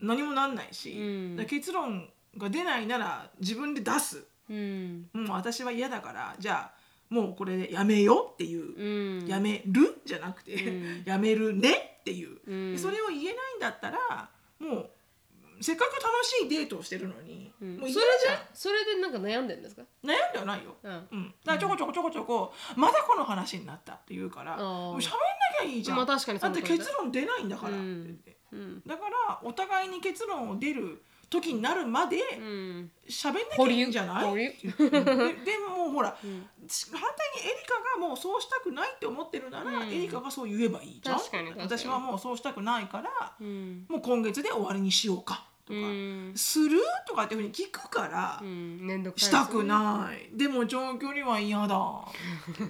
[0.00, 0.94] 何もなんないし、
[1.48, 5.08] 結論が出ないなら自分で出すうん。
[5.12, 9.26] もう私は嫌だからじゃあもうこれでやめようっていう、うん。
[9.26, 10.00] やめる？
[10.04, 11.02] じゃなくて、うん。
[11.06, 12.72] やめるねっていう、うん。
[12.72, 14.28] でそれを言えないんだったら
[14.58, 14.90] もう
[15.58, 17.76] せっかく楽しいデートをしてるのに、うん。
[17.78, 19.82] もう嫌それじゃそれでなんか悩んでるんですか？
[20.04, 21.08] 悩んではないよ、うん。
[21.12, 25.08] うん、だからちょこちょこちょこちょこまたこの話になったって言うからもう喋んな
[25.60, 28.82] きゃいいじゃん、まあ確かにそだって結論出ないんだからってうん言って、うん。
[28.84, 32.90] だからお互いに結論を出る時になるまでうん。
[33.08, 34.48] 喋んなきゃいいんじゃない、保留？
[34.48, 35.02] って言ってでで
[35.68, 36.12] もほら、ん。
[36.12, 36.48] 反対にエリ
[37.66, 39.88] カがもうそうしたくないって思ってるなら、うん。
[39.88, 41.18] エリカがそう言えばいいじゃん？
[41.58, 43.10] 私はもうそうしたくないから、
[43.40, 43.86] うん。
[43.88, 46.32] もう今月で終わりにしようかとか、うん。
[46.36, 48.40] するとかっていうふうに聞くから、
[49.16, 50.36] したくない。
[50.36, 52.04] でも長距離は嫌だ。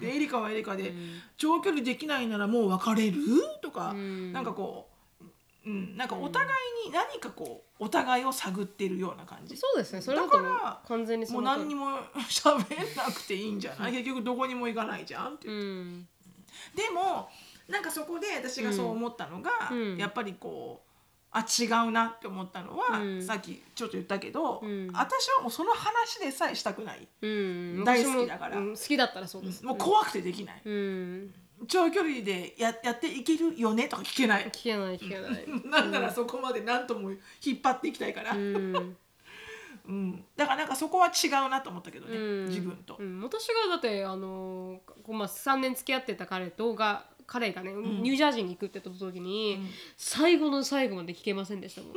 [0.01, 0.95] でエリカはエリカで、
[1.37, 3.23] 長距離できないならもう別れる？
[3.63, 4.33] とか、うん。
[4.33, 4.96] なんかこう、
[5.67, 9.57] うん、なんかお互いに何かこうお互いを探ってるような感じ。
[9.57, 10.01] そうですね。
[10.01, 11.99] それだから完全にもう何にも
[12.31, 13.93] 喋んなくていいんじゃない？
[13.93, 16.03] 結局どこにも行かないじゃんってって、ん。
[16.77, 17.29] でも
[17.69, 19.97] なんかそこで私がそう思ったのが、うん。
[19.97, 20.89] やっぱりこう
[21.33, 23.23] あ違うなって思ったのは、うん。
[23.23, 24.87] さっきちょっと言ったけど、うん。
[24.93, 27.85] 私はもうその話でさえしたくない、うん。
[27.85, 28.57] 大好きだから。
[28.57, 29.65] 好きだったらそうです。
[29.65, 31.35] もう怖くてできない、うん
[31.69, 35.45] 長距離でややっていけるよねとか聞けない、聞けない聞けない。
[35.69, 37.11] なんならそこまで何とも
[37.43, 38.73] 引っ張っていきたいから、う うん。
[39.89, 42.47] んだからなんかそこは違うなと思ったけどね、うん。
[42.49, 42.97] 自分と。
[42.99, 43.03] う。
[43.03, 43.23] ん。
[43.23, 49.59] 私がだってあのこうまあ3年付き合ってた彼とが彼がね、ニュージャージーに行くって言った時に、
[49.97, 51.93] 最後の最後まで聞けませんでしたもん。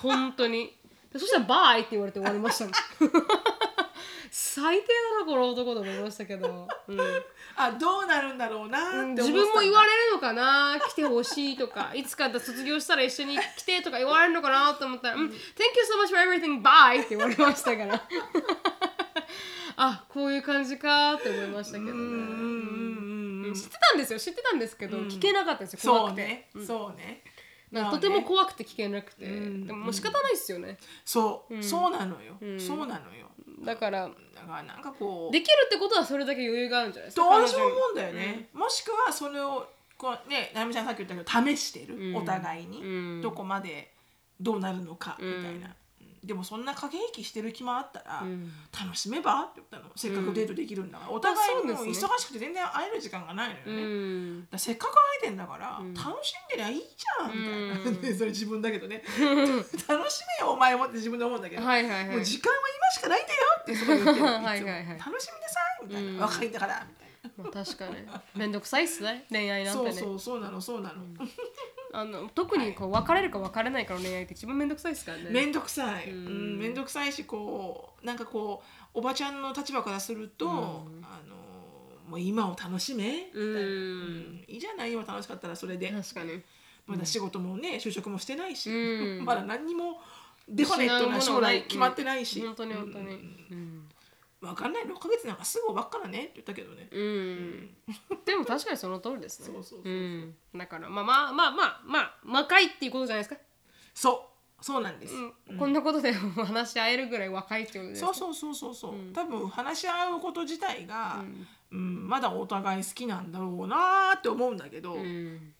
[0.00, 0.78] 本当に。
[1.12, 2.72] でそしたら「バイ!」って言われて終わりましたもん
[4.30, 7.00] 最低だなこの男と思いましたけど、 うん。
[7.56, 10.78] あどうなるんだろうなって自分も言われるのかな？
[10.88, 11.92] 来てほしいとか。
[11.94, 15.28] いつか卒業したら一緒に来てとか言われるのかなと思ったら「うん。
[15.28, 15.36] Thank you
[15.84, 16.62] so much for everything.
[16.62, 18.02] Bye」って言われましたから。
[19.80, 21.90] あこういう感じかって思いましたけどね。
[21.92, 24.18] うんうんうんうん知ってたんですよ。
[24.18, 25.78] 知ってたんですけど、聞けなかったんですよ。
[25.80, 26.48] そ怖くて。
[26.54, 27.22] うね、そうね
[27.70, 27.90] まあね。
[27.90, 29.66] とても怖くて聞けなくて、うん。
[29.66, 30.78] でももう仕方ないですよね。
[31.04, 33.28] そう、そうなのよ、そうなのよ。
[33.64, 35.32] だからだからなんかこう。
[35.32, 37.76] できるってことはそれだけ余裕があるんじゃないですかと私も彼女に。
[37.76, 37.96] 思うん。
[37.96, 43.22] だよね、もしくはそれをこうねななみちゃんさっき言ったけど試してる、お互いに、うん。
[43.22, 43.92] どこまで
[44.40, 45.74] どうなるのかみうんたいな、うん
[46.28, 48.52] でもそんな駆け引きしてる暇あったら、ん。
[48.70, 49.84] 楽しめばって言ったの。
[49.96, 53.78] せっかくデートできるんだから、お互いも忙しくて全然会える時間がないのよ
[54.36, 59.02] うね、せっかく会えてんだから、楽しんでりゃいいじゃんみたいな、で それ自分だけどね。
[59.88, 62.16] 楽しめよお前もって自分で思うんだけど、はいはいはい。
[62.16, 64.26] もう時間は今しかないんだよってそこで言ってる。
[64.28, 64.96] はいはいはい。
[64.96, 65.12] いつも。
[65.12, 67.44] 楽しみなさいみたいな、若いんだからみたいな。
[67.44, 67.94] まあ、確かに。
[68.34, 69.26] 面倒くさいっすね。
[69.30, 69.92] 恋愛なんてね。
[69.92, 71.04] そうそうそうなのそうなの、
[71.92, 75.30] あの特にこう別れるか別れないかの恋愛って一番面倒くさいですからね。
[75.30, 78.62] めんどくさい、うん、めんどくさいしこうなんかこ
[78.94, 81.38] うおばちゃんの立場からすると、あの
[82.08, 83.56] もう今を楽しめうん。
[83.56, 85.90] うんいいじゃない今楽しかったらそれで。
[85.90, 86.42] 確かに。
[86.86, 89.24] まだ仕事もね就職もしてないし、うん。
[89.26, 90.00] まだ何にも
[90.48, 93.06] デファネットな将来決まってないし、本当に本当に。
[93.06, 93.12] うん。
[93.12, 93.88] うん、
[94.40, 96.24] 分かんない6ヶ月なんかすぐ終わっからね？
[96.24, 97.70] って言ったけどね、うん。
[98.24, 99.46] でも確かにその通りですね。
[99.46, 99.92] そうそうそうそう。
[99.92, 100.34] ん。
[100.54, 103.40] だからまあまあまあまあまあ若いっていうことじゃないですか、
[103.94, 111.24] そうそうなんです、うんこんなことでも話し合えるぐらい若いってことですそうそうそうそうそう、多分話し合うこと自体が、
[111.70, 115.54] うんまだお互い好きなんだろうなーって思うんだけど、うん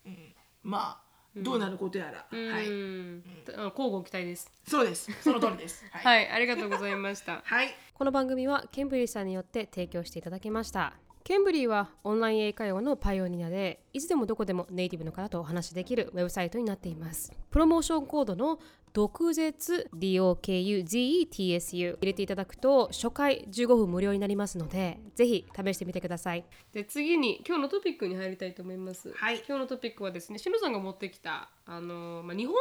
[0.62, 3.22] まあどうなることやら、はいうん
[3.56, 10.92] あ交互期待ですそうですその通りですはい、はいありがとうございましたはいこの番組はケンブリーさんによって提供していただきました。
[11.24, 17.32] ケンブリーはオンライン英会話のパイオニアでいつでもどこでもネイティブの方とお話しできるウェブサイトになっています。
[17.50, 18.61] プロモーションコードの
[18.92, 26.44] 毒舌 DOKUZETSU 入れていただくと初回15分無料になりますのでぜひ試してみてください。
[26.72, 29.38] で次に今日のトピックに入りたいと思います、はい。
[29.38, 32.54] 今日のトピックはですねしのさんが持ってきたあの、まあ、日本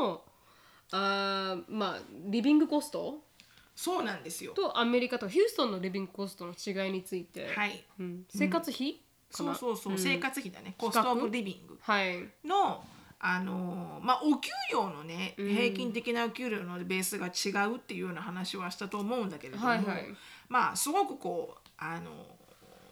[0.00, 0.24] の
[0.90, 3.29] あーまあリビングコスト
[3.82, 4.52] そうなんですよ。
[4.52, 7.82] とアメリカとヒューストンのリビングコストの違いについて、はい。
[7.98, 9.00] うん、生活費、
[9.32, 9.54] かな？
[9.54, 9.98] そうそうそう、ん。
[9.98, 10.74] 生活費だね。
[10.76, 11.78] コストオブリビング。
[11.80, 12.18] はい。
[12.44, 12.84] の
[13.18, 20.04] あのーまあお給料のね、平均的なお給料のベースが違うっていうような話はしたと思うんだけれども、はいはい。
[20.50, 22.10] まあすごくこうあの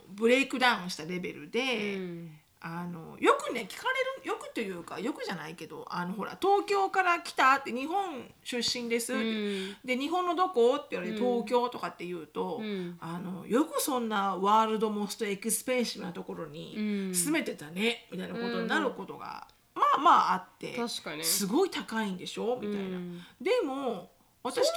[0.08, 3.84] ブレイクダウンしたレベルで、うんあのよくね聞か
[4.16, 9.76] れるよくというかよくじゃないけどあのほら東京から来たって日本出身です、ん。
[9.84, 12.98] で日本のどこって言われて東京とかって言うと、ん。
[13.00, 17.14] あのよくそんなワールドモストエクスペンシブなところにうん。
[17.14, 21.22] 住めてたね、みたいなことになることが、まあまああって確かに。
[21.22, 22.58] すごい高いんでしょ？
[22.60, 22.96] みたいな。
[22.96, 23.22] うん。
[23.40, 24.10] でも
[24.42, 24.74] 私東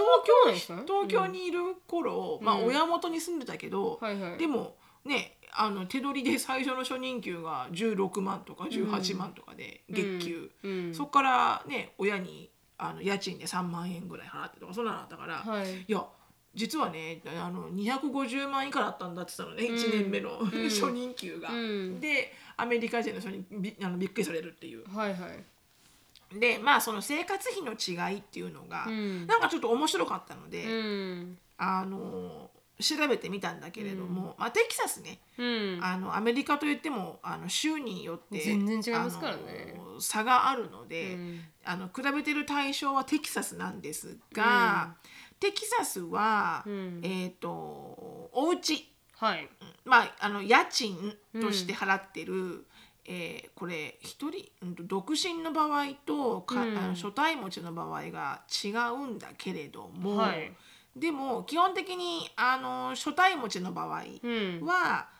[0.55, 4.37] 京東京にいる頃、まあ親元に住んでたけど、はいはい。
[4.37, 10.93] でもねあの手取りで最初の初任給が16万とか18万とかで月給、うん。
[10.93, 15.85] そこからね親にあの家賃で3万円ぐらい払ってとかそんなのあったから、はい。
[15.87, 16.05] や
[16.53, 21.49] 実はねあの250万以下だったんだって言ってたのね、1年目の、 初任給が。
[21.49, 21.99] うん。
[21.99, 24.83] でアメリカ人の人にびあのびっくりされるっていう。
[24.93, 26.39] はいはい。
[26.39, 29.27] でまあその生活費の違いっていうのが、ん。
[29.27, 31.37] なんかちょっと面白かったので、うん。
[31.57, 32.49] あの
[32.81, 35.79] 調べてみたんだけれども、まあ、テキサスね、うん。
[35.81, 39.79] あのアメリカといってもあの州によって全然違いますからね。
[39.99, 41.41] 差があるので、うん。
[41.63, 44.95] あの比べてる対象はテキサスなんですが、
[45.39, 47.01] テキサスは、ん。
[47.03, 48.89] えっ、とお家。
[49.17, 49.47] はい。
[49.85, 52.65] まああの家賃として払ってる、
[53.05, 54.49] えーこれ一人、
[54.87, 56.77] 独身の場合とか、うん。
[56.77, 60.51] あの初対持ちの場合が違うんだけれども、はい
[60.95, 64.59] でも基本的にあの初対持ちの場合は、うん。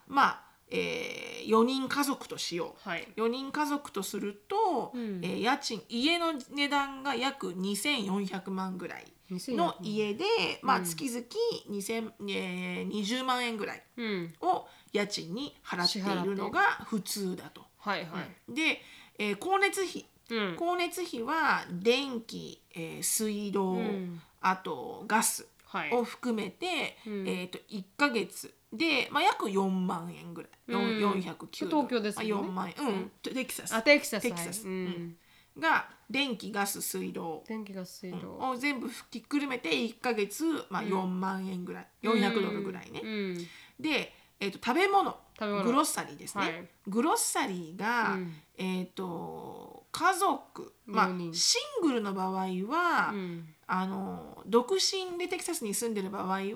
[0.08, 2.90] まあ、えー、4人家族としよう。
[2.90, 3.08] はい。
[3.16, 5.20] 4人家族とすると、ん。
[5.24, 10.26] えー家賃家の値段が約2400万ぐらいの家で、
[10.62, 11.26] まあ、月々
[11.70, 14.34] 2000、えー、20万円ぐらいうん。
[14.42, 17.62] を家賃に払っているのが普通だと。
[17.78, 18.54] はいはい。
[18.54, 18.82] で、
[19.18, 20.06] えー光熱費。
[20.30, 20.52] うん。
[20.54, 24.22] 光熱費は電気、えー水道、ん。
[24.42, 25.44] あとガス。
[25.44, 25.51] はい
[25.94, 27.28] を含めて、ん。
[27.28, 31.00] えー、と1ヶ月で、まあ、約4万円ぐらい、うん。
[31.00, 32.48] よん409東京ですよね。
[32.48, 32.70] あ4万。
[32.70, 33.74] 円うん、テキサス。
[33.74, 34.24] あテキサス。
[34.24, 34.86] テキサス、はいうん。
[34.86, 35.18] うん。
[35.60, 37.44] が電気ガス水道。
[37.48, 38.38] 電気ガス水道。
[38.38, 43.38] を全部ひっくるめて1ヶ月、まあ、4万円ぐらい、400ドルぐらいね、うん。
[43.80, 45.18] で、えー、と食べ物。
[45.38, 45.64] 食べ物。
[45.64, 46.70] グロッサリーですね、はい。
[46.88, 48.34] グロッサリーが、うん。
[48.58, 56.50] えっ、と家族まあシングルの場合は、うんあの独身でテキサスに住んでる場合は、は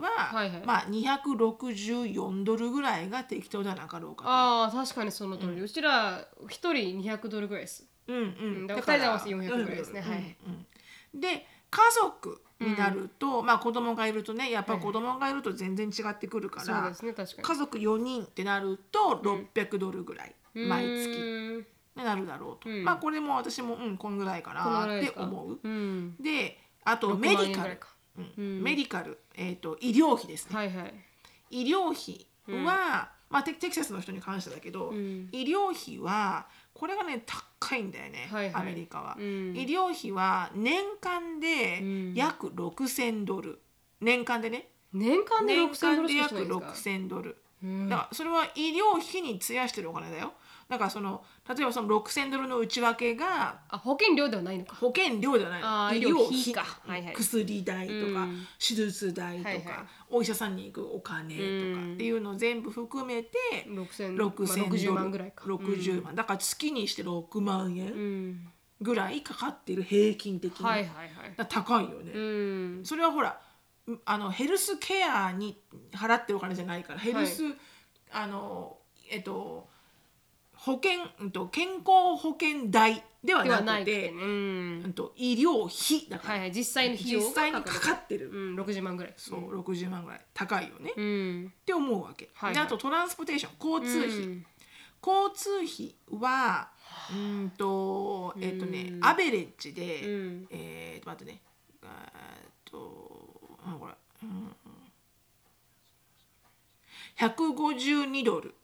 [0.44, 0.64] いはい。
[0.66, 4.30] まあ264ドルぐらいが適当ではなかろうかと。
[4.30, 7.86] ああ確かにその通り、うちら一人200ドルぐらいです。
[8.08, 8.24] うんうん。
[8.24, 8.24] う
[8.64, 10.04] んだだから二人で合わせて400ぐらいですね。
[10.06, 10.52] うんはいうん。
[10.52, 10.66] うん
[11.16, 17.44] で家族になると、まあ子供がいるとねやっぱ子供がいると全然違ってくるから、そうですね確かに。
[17.44, 19.22] 家族4人ってなると
[19.54, 21.66] 600ドルぐらい、毎月。
[21.96, 22.84] になるだろうと、うん。
[22.84, 25.60] まあこれも私もうんこんぐらいかなって思う。
[25.64, 26.16] うん。
[26.20, 27.80] であと6メディカル。
[28.18, 28.32] うん。
[28.38, 28.64] うん。
[28.64, 30.56] メディカル、えー、と医療費ですね。
[30.56, 30.94] はいはい。
[31.50, 32.26] 医療費
[32.66, 35.30] は、まあテテキサスの人に関してだけど、ん。
[35.32, 37.24] 医療費はこれがね
[37.60, 38.56] 高いんだよね、はいはい。
[38.62, 39.56] アメリカは、うん。
[39.56, 42.14] 医療費は年間でうん。
[42.14, 43.60] 約6000ドル。
[44.00, 44.70] 年間でね。
[44.94, 47.38] 年間で年6000ド間で約ルしかしないんですか？6000ドル。
[47.64, 47.90] うん。
[47.90, 50.34] だからそれは医療費に費やしてるお金だよ
[50.68, 54.76] だからその例えばその6000ドルの内訳があ保険料ではないのか。
[54.76, 56.54] 保険料じゃないあーの医療費医療費。
[56.54, 57.06] かはい。
[57.06, 58.48] はい薬代とか、うん。
[58.60, 59.66] 手術代とか、はいはい。
[60.10, 63.38] お医者さんに行くお金とかっていうのを全部含めて
[63.68, 64.94] 6000 6000まあ60ドル。
[64.94, 65.46] 万ぐらいか。
[65.46, 68.48] 60万、だから月にして6万う円ん。
[68.82, 71.34] ぐらいかかってる平均的に、はいはいはい。
[71.38, 72.82] だから高いよね、うん。
[72.84, 73.40] それはほら
[73.88, 75.62] んあのヘルスケアに
[75.94, 77.44] 払ってるお金じゃないからヘルス、
[78.12, 78.78] あの
[79.12, 79.70] えっと
[80.66, 84.14] 保険、うんと、健康保険代ではなくてね。
[84.20, 84.82] うん。
[84.84, 89.14] うんと医療費だから、はいはい実際の費用がかかってる、うん60万ぐらい。
[89.16, 90.22] そう60万ぐらい。
[90.34, 91.54] 高いよね、っうん。
[91.68, 92.54] て思うわけ、はいはい。
[92.56, 93.80] であとトランスポーテーション。
[93.80, 94.46] 交通費、うん。
[95.06, 96.70] 交通費は
[97.12, 99.06] うんとえっとね、うん。
[99.06, 100.48] アベレッジで、うん。
[100.50, 101.42] えー、と待ってね。
[101.84, 101.92] えーっ
[102.66, 103.94] とあこれ、
[104.24, 104.56] うん、
[107.18, 108.56] 152ドル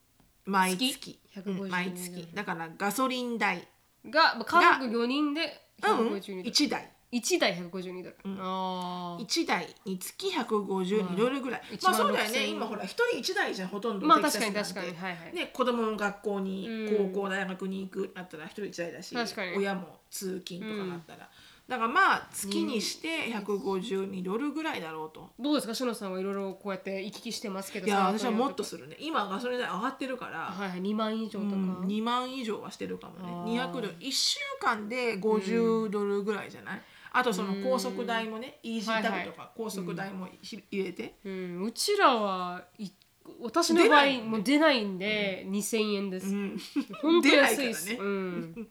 [0.45, 0.93] 毎月。
[0.93, 1.19] 月。
[1.35, 2.27] 152うん毎月。
[2.33, 3.67] だからガソリン代。
[4.09, 6.43] がまあ家族4人でうん152ドル。
[6.43, 6.91] 1台。
[7.11, 8.15] 1台152ドル。
[8.39, 12.39] ああ1台につき152ドルぐらい、まあ1万まあそうだよね。
[12.39, 14.07] 6000今ほら1人1台じゃんほとんど。
[14.07, 14.87] まあ確かに確かに。
[14.95, 15.35] はいはい。
[15.35, 17.11] ね、子供も学校に、うん。
[17.13, 19.15] 高校大学に行くなったら一人一台だし
[19.57, 21.29] 親も通勤とかなったら、
[21.71, 25.73] だからまあ月にして152ドルぐらいだろうと、どうですか？
[25.73, 28.97] しのさんはいろいろこうやって行き来してますけどいやさ私はもっとするね。
[28.99, 33.87] 今ガソリン代上がってるから、はいはい2万以上とか、うん、2万以上はしてるかもあねー200ドル。
[33.99, 36.81] 1週間で50ドルぐらいじゃない、
[37.13, 42.91] あとその高速代もね、イージータグとか高速代もひ入れて、うん、うちらはい
[43.39, 46.57] 私の場合もう出ないんで、2000円です、うん。
[47.01, 47.97] 本当安いです、ね。
[47.97, 48.67] うん、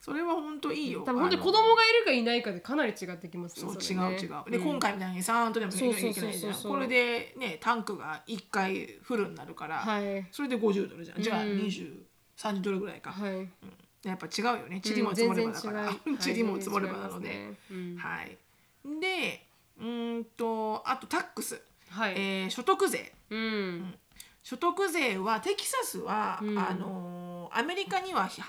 [0.00, 1.02] それは本当いいよ。
[1.04, 4.50] 多分本当に子供がいるかいないかでかなり違ってきますねそう違う違う。
[4.50, 4.62] で、ん。
[4.62, 6.54] 今回みたいに3とでも入れなきゃいけないじゃん。
[6.54, 10.26] これでねタンクが1回フルになるから、はい。
[10.32, 11.22] それで50ドルじゃん。
[11.22, 11.58] じゃあうん。
[11.58, 13.48] 2030ドルぐらいか、はい。
[14.02, 14.80] やっぱ違うよね。
[14.82, 15.92] 塵も積もればだから、う。
[16.10, 17.54] ん塵も積もればなので、
[17.98, 18.38] はい
[19.00, 19.46] で
[19.78, 23.12] うーんとあとタックス、うんはい、えー所得税。
[23.28, 23.94] うん。
[24.42, 26.58] 所得税はテキサスは、うん。
[26.58, 28.46] あのーアメリカには8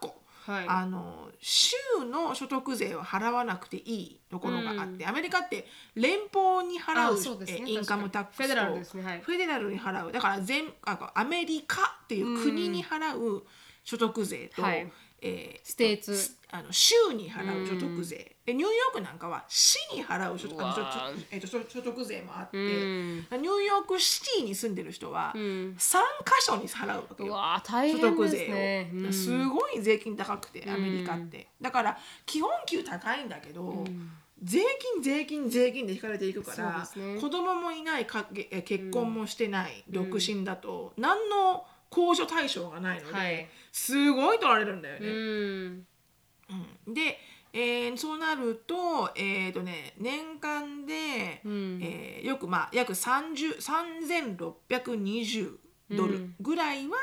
[0.00, 0.64] 個はい。
[0.68, 1.74] あの州
[2.10, 7.62] の所得税を払わなくていいところがあって、アメリカって連邦に払ううね。
[7.66, 9.04] えインカムタックスとフェデラルですね。
[9.04, 9.20] はい。
[9.20, 10.12] フェデラルに払う。
[10.12, 13.44] だから全あアメリカっていう国に払う
[13.82, 14.90] 所得税と、はい。
[15.20, 16.16] えーステーツ。
[16.16, 23.16] すあの州に払う所得税、でニューヨークなんかは市に払う所得あのえーと所所得税もあって、うん。
[23.16, 25.40] ニューヨークシティに住んでる人はうん。
[25.40, 25.98] 3箇
[26.40, 27.32] 所に払うわけよ。
[27.32, 29.12] うわー大所得税を、ね、うん。
[29.12, 33.84] すごい税金高くてアメリカって、だから基本給高いんだけど、
[34.40, 34.60] 税
[34.94, 37.20] 金税金税金で引かれていくから、ね。
[37.20, 43.48] 子供もいないかえ結婚もしてない、独身だと何の控除対象がないので、はい。
[43.72, 45.08] すごい取られるんだよね。
[45.08, 45.86] うん。
[46.86, 46.94] うん。
[46.94, 47.18] で、
[47.52, 51.80] えーそうなると,、えーとね、年間で、うん。
[51.82, 53.60] えーよくまあ約30
[54.68, 55.56] 3620
[55.90, 56.96] ドルぐらいは、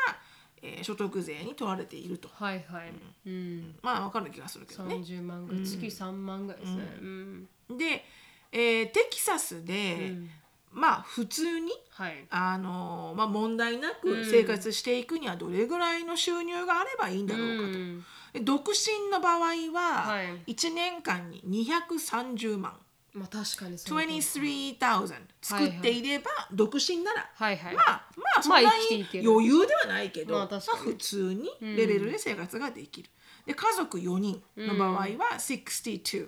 [0.62, 2.30] えー所得税に取られていると。
[2.34, 2.94] はいはい、
[3.26, 3.76] うん。
[3.82, 4.96] まあわかる気がするけどね。
[4.96, 7.48] 30万ぐらい、月3万ぐらいですね、うん。
[7.78, 8.06] で、
[8.52, 10.30] えーテキサスで、うん
[10.74, 12.26] まあ普通に、はい。
[12.30, 13.96] あのーまあ、問題なうん。
[13.96, 17.68] く生活していくにはどれぐらいの収入があればいいんだろうかと。
[17.80, 18.04] ん
[18.34, 19.38] で独身の場合
[19.72, 20.54] ははい。
[20.54, 22.78] 1年間に230万、
[23.14, 27.86] まあ確かにそうか23,000作っていれば、独身なら、はいはい、まあ
[28.18, 30.84] まあそんなに余裕ではないけど、まあ確かに。
[30.94, 33.10] 普通にレベルで生活ができる。
[33.46, 35.08] で家族4人の場合は
[35.38, 36.28] 62、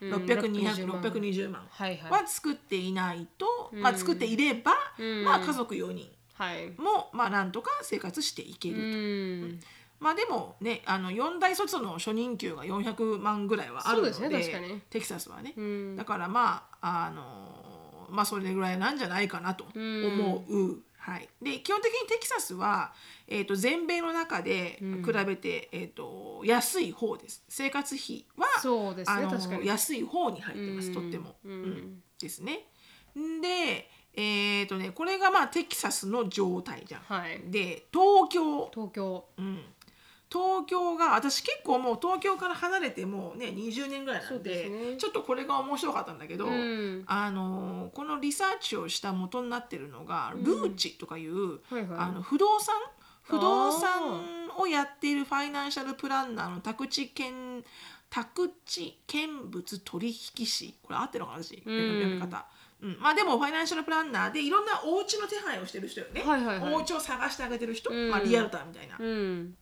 [0.00, 0.12] うん。
[0.12, 1.66] 620 620 620万。
[1.70, 5.24] は作っていないと、まあ作っていれば、うん。
[5.24, 6.10] まあ家族4人。
[6.34, 6.70] はい。
[6.78, 8.98] もまあなんとか生活していけうると。
[8.98, 9.60] ん。
[9.98, 15.96] まあでもねあの4大卒の初任給が400万ぐらいはあるのでねテキサスはね、うん。
[15.96, 20.82] だからまああのまあそれぐらいなんじゃないかなと思う。
[21.06, 22.92] はい、で基本的にテキサスは、
[23.28, 27.44] えー、と全米の中で比べて、えー、と安い方です。
[27.48, 29.66] 生活費はそうですねあの確かに。
[29.68, 30.94] 安い方に入ってます、うん。
[30.94, 31.52] とっても、うん。
[31.52, 32.02] うん。
[32.20, 32.66] ですね。
[33.14, 37.02] でえっ、とねこれがまあテキサスの状態じゃん。
[37.02, 37.40] はい。
[37.52, 38.68] で東京。
[38.74, 39.28] 東京。
[39.38, 39.60] うん、
[40.30, 44.96] 東京が私結構もう東京から離れてもうね20年ぐらいなんでね。
[44.96, 47.04] ちょっとこれが面白かったんだけど、うん。
[47.06, 51.86] あのこのリサーチをした元になってるのが、ルーチとかいう、はいはい。
[51.98, 52.74] あの不動産？
[53.22, 57.64] 不動産をやっているファイナンシャルプランナーの宅地建
[58.08, 60.74] 宅地建物取引士。
[60.82, 62.46] これ合ってるのかな私、読み方。
[62.82, 66.74] うん、まあでもファイナンシャルプランナーでいろんなお家の手配をしてる人よね、はいはいはい。
[66.74, 68.10] お家を探してあげてる人、うん。
[68.10, 69.54] まあ、リアルターみたいな、うん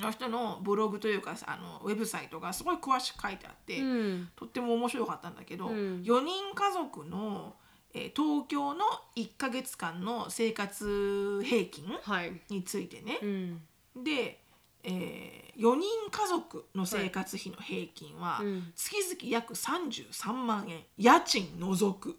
[0.00, 4.28] の人のブログというかさあのウェブサイトがすごい詳しく書いてあって、うん。
[4.36, 6.02] とっても面白かったんだけど、うん。
[6.02, 7.54] 4人家族の、
[7.94, 8.84] えー東京の
[9.16, 12.40] 1ヶ月間の生活平均はい。
[12.48, 13.18] についてね。
[13.22, 13.62] う、ん。
[14.02, 14.40] で、
[14.82, 18.72] え4人家族の生活費の平均はうん。
[18.74, 20.84] 月々約33万円。
[20.96, 22.16] 家賃除く。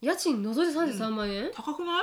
[0.00, 2.00] 家賃除いて33万円、高くな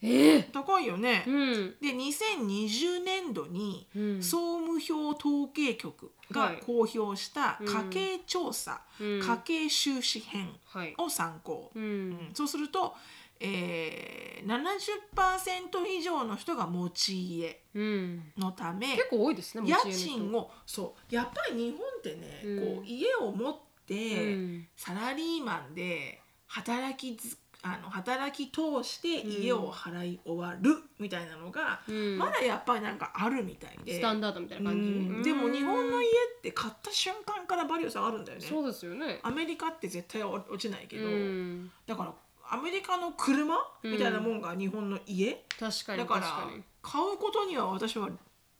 [0.00, 1.24] ええ高いよね。
[1.26, 1.74] うん。
[1.80, 4.22] で2020年度にうん。
[4.22, 9.20] 総務省統計局が公表した家計調査、うん。
[9.20, 10.94] 家計収支編はい。
[10.98, 12.10] を参考、ううん。
[12.10, 12.94] んそうすると、
[13.40, 18.32] えー、70%以上の人が持ち家うん。
[18.36, 21.14] のため結構多いですね家賃をそう。
[21.14, 22.76] やっぱり日本ってね、うん。
[22.76, 24.68] こう家を持って、うん。
[24.76, 32.18] サラリーマンで働きずあの働き通して家を払い終わるみたいなのが、うん。
[32.18, 33.94] まだやっぱりなんかあるみたいで。
[33.94, 35.22] スタンダードみたいな感じ、うん。
[35.22, 38.46] でも日本の家って買った瞬間からバリュー下がるんだよね。
[38.46, 39.18] そうですよね。
[39.22, 41.70] アメリカって絶対落ちないけど、うん。
[41.86, 42.14] だから
[42.50, 46.62] アメリカの車みたいなもんが日本の家、確かにだから確かに。
[46.80, 48.08] 買うことには私は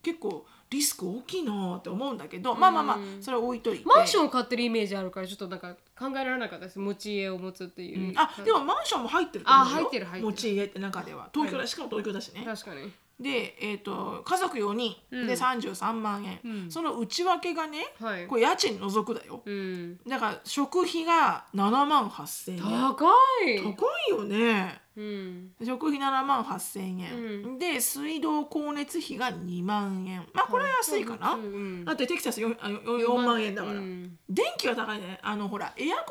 [0.03, 3.85] 結構リスク大きいなって思うんだけど、まあまあまあそれは置いといて。
[3.87, 6.79] マンションを買ってるイメージあるからちょっとなんか考えられなかったです。
[6.79, 9.73] 持ち家を持つっていう、あでもマンションも入ってると思うよ。
[9.73, 10.33] あ入ってる入ってる。
[10.33, 11.31] 持ち家って中では。
[11.33, 12.43] 東京だ、しかも東京だしね。
[12.45, 12.93] 確かに。
[13.21, 14.95] で、えー、と家族4人。
[15.11, 18.27] で33万円、その内訳がね、はい。
[18.27, 19.99] これ家賃除くだよ、うん。
[20.07, 22.61] だから食費が7万8000円。
[22.61, 23.07] 高
[23.45, 23.59] い。
[23.59, 25.53] 高いよねうん。
[25.65, 30.27] 食費7万8000円、で水道光熱費が2万円。
[30.35, 31.85] まあこれは安いかな、うん。
[31.85, 33.55] だってテキサス 4, あ 4, 4万円。
[33.55, 34.19] だから、うん。
[34.29, 35.21] 電気が高いね。
[35.23, 36.03] あのほらエアコ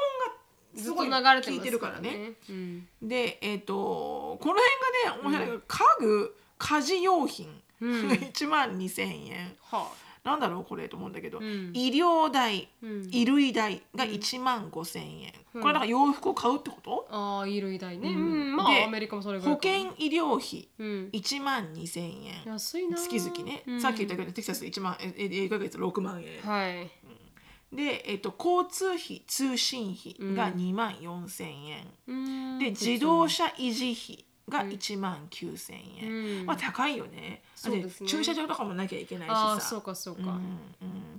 [0.73, 2.33] ンがすごい効いてるからね。
[2.49, 2.87] うん。
[3.01, 4.53] でえっ、とこの
[5.03, 7.91] 辺がね面白い家具家事用品、うん。
[8.31, 9.57] 1万2000円。
[9.63, 9.91] は
[10.27, 11.71] なんだろうこれと思うんだけど、ん。
[11.73, 13.09] 医療代、うん。
[13.09, 18.09] 衣類代が1万5000円、これだから洋服を買うってこと、ああ衣類代ね。
[18.09, 18.55] うん。
[18.55, 21.09] まであアメリカもそれぐら保いかも険医療費うん。
[21.13, 22.43] 1万2000円。
[22.45, 23.81] 安いな月々ね、うん。
[23.81, 26.41] さっき言ったけどテキサス1万ええ1ヶ月6万円。
[26.41, 26.91] はい。
[27.73, 32.13] で、えっと、交通費通信費が2万4000円、う
[32.55, 32.59] ん。
[32.59, 36.45] で自動車維持費が1万9000円、うん。
[36.45, 37.41] まあ高いよね。
[37.69, 37.81] ね。
[37.81, 39.59] で駐車場とかもなきゃいけないしさ。
[39.59, 40.21] そうかそうか。
[40.21, 40.39] うんうん。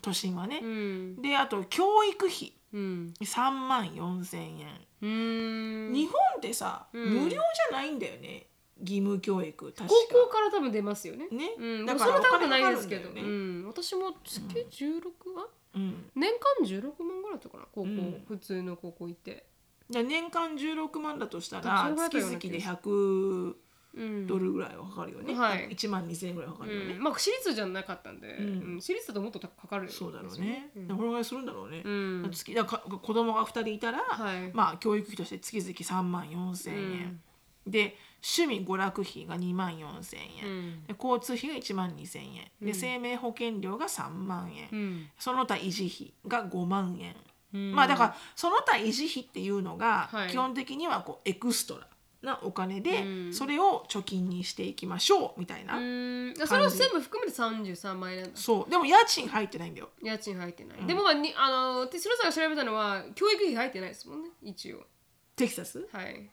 [0.00, 0.60] 都心はね。
[0.62, 1.22] う、ん。
[1.22, 2.52] であと教育費。
[2.72, 3.14] うん。
[3.20, 4.68] 3万4000円、
[5.00, 5.92] うん。
[5.92, 6.98] 日本ってさ、ん。
[6.98, 8.46] 無料じゃないんだよね。
[8.80, 9.94] 義務教育確か。
[10.10, 11.28] 高校から多分出ますよね。
[11.30, 11.54] ね。
[11.58, 13.22] うん、だかららそんな高くないですけど、ね。
[13.22, 15.02] うん、私も月16
[15.34, 16.10] 万、うん。
[16.14, 18.24] 年間16万ぐらいだったかな高校、ん。
[18.28, 19.46] 普通の高校行って
[19.90, 23.54] で年間16万だとしたそら月々でったような気が100
[23.94, 24.26] うん。
[24.26, 25.68] ドルぐらいはかかるよね、はい。
[25.70, 28.40] 1万2000円ぐらいはかかるよね、うん、まあ私立じゃなかったんで、ん。
[28.40, 28.80] うん。
[28.80, 32.30] 私立だともっとかかるんですよそうだろうね、うんでこのぐらいするんだろうね、うん。
[32.30, 34.52] 月だか子供が2人いたら、はい。
[34.52, 37.20] まあ教育費として月々3万4000円、
[37.66, 40.84] で趣味娯楽費が2万4000円、うん。
[40.84, 42.50] で交通費が1万2000円。
[42.60, 45.06] で生命保険料が3万円、うん。
[45.18, 47.16] その他維持費が5万円、うん
[47.52, 50.30] まあだからその他維持費っていうのがはい。
[50.30, 51.86] 基本的にはこうエクストラ
[52.20, 53.32] なお金でうん。
[53.32, 56.34] それを貯金にしていきましょうみたいな、うん。
[56.46, 58.36] それを全部含めて33万円なんだ。
[58.36, 58.70] そう。
[58.70, 59.90] でも家賃入ってないんだよ。
[60.02, 64.30] 家賃入ってない、でもまあにあのテスラさんが調べたのは教育費入ってないですもんね。
[64.42, 64.86] 一応。
[65.36, 65.86] テキサス？
[65.92, 66.28] はい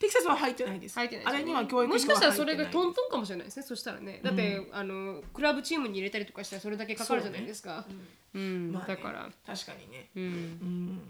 [0.00, 0.94] テキサスは入ってないです。
[0.94, 1.42] 入ってないですよね。
[1.42, 3.62] あれには教育もしかしたらそれがトントンかもしれないですね。
[3.62, 4.20] そしたらね。
[4.24, 7.84] だって、あのクラブチームに入れたりとかしたらそれだけかかるじゃないですか。
[8.34, 8.96] うん、まあね。
[8.96, 9.28] だから。
[9.46, 10.08] 確かにね。
[10.16, 10.22] うん。
[10.22, 10.96] うん。
[10.96, 11.08] だか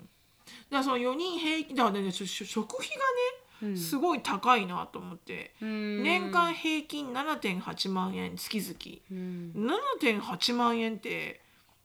[0.70, 3.76] らその4人平均だからねしょしょ食費がねうん。
[3.76, 6.02] すごい高いなと思って、うん。
[6.02, 9.52] 年間平均7.8万円月うん。
[9.54, 11.40] 々7.8万円って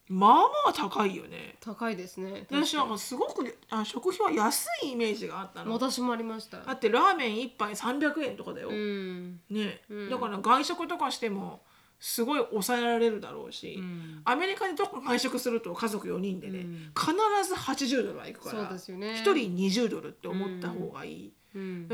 [0.08, 1.56] まあまあ高いよね。
[1.60, 2.46] 高いですね。
[2.50, 5.74] 私なんかすごくあ食費は安いイメージがあったの。
[5.74, 6.60] 私もありました。
[6.60, 9.40] だってラーメン1杯300円とかだよ、うん。
[9.50, 10.10] ね、うん。
[10.10, 11.62] だから外食とかしても
[12.00, 14.22] すごい抑えられるだろうし、うん。
[14.26, 16.92] アメリカでどこか外食すると家族4人でね、うん。
[16.96, 17.14] 必
[17.48, 19.14] ず80ドルはいくからそうですよね。
[19.14, 21.34] 1人20ドルって思った方がいい、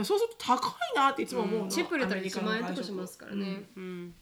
[0.04, 3.70] そうすると高いなっていつも思うの、チップ入れたら1アメリカの万円とかしますからね。
[3.78, 4.16] うん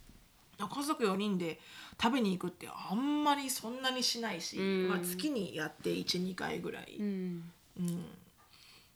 [0.68, 1.60] 家族4人で
[2.02, 4.90] 食べに行くってあんまりそんなにしないし、うん。
[4.90, 7.52] まあ、月にやって12回ぐらい、うん。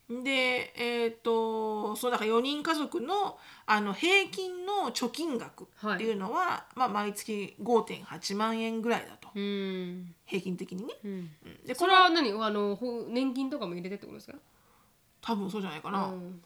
[0.10, 9.30] うん、でえっ、とそうだから4人家族のあの平均の貯金額っていうのは、まあ、毎月5.8万円ぐらいだと。
[9.34, 10.14] うん。
[10.26, 10.94] 平均的にね、
[11.66, 12.32] でそこれは何？
[12.44, 14.38] あのほ年金とかも入れてってことですか？
[15.22, 16.44] 多分そうじゃないかな、うんうん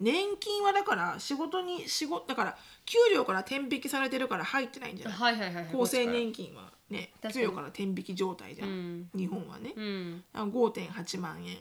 [0.00, 5.18] 年金はだから仕事に仕事だから給料から転引きされてるから入ってないんじゃない？
[5.18, 5.82] はいはいはいはい。
[5.82, 9.10] 厚生年金はね給料から転引き状態じゃん、うん。
[9.14, 10.24] 日本はね、うん。
[10.34, 11.56] あ5.8万円、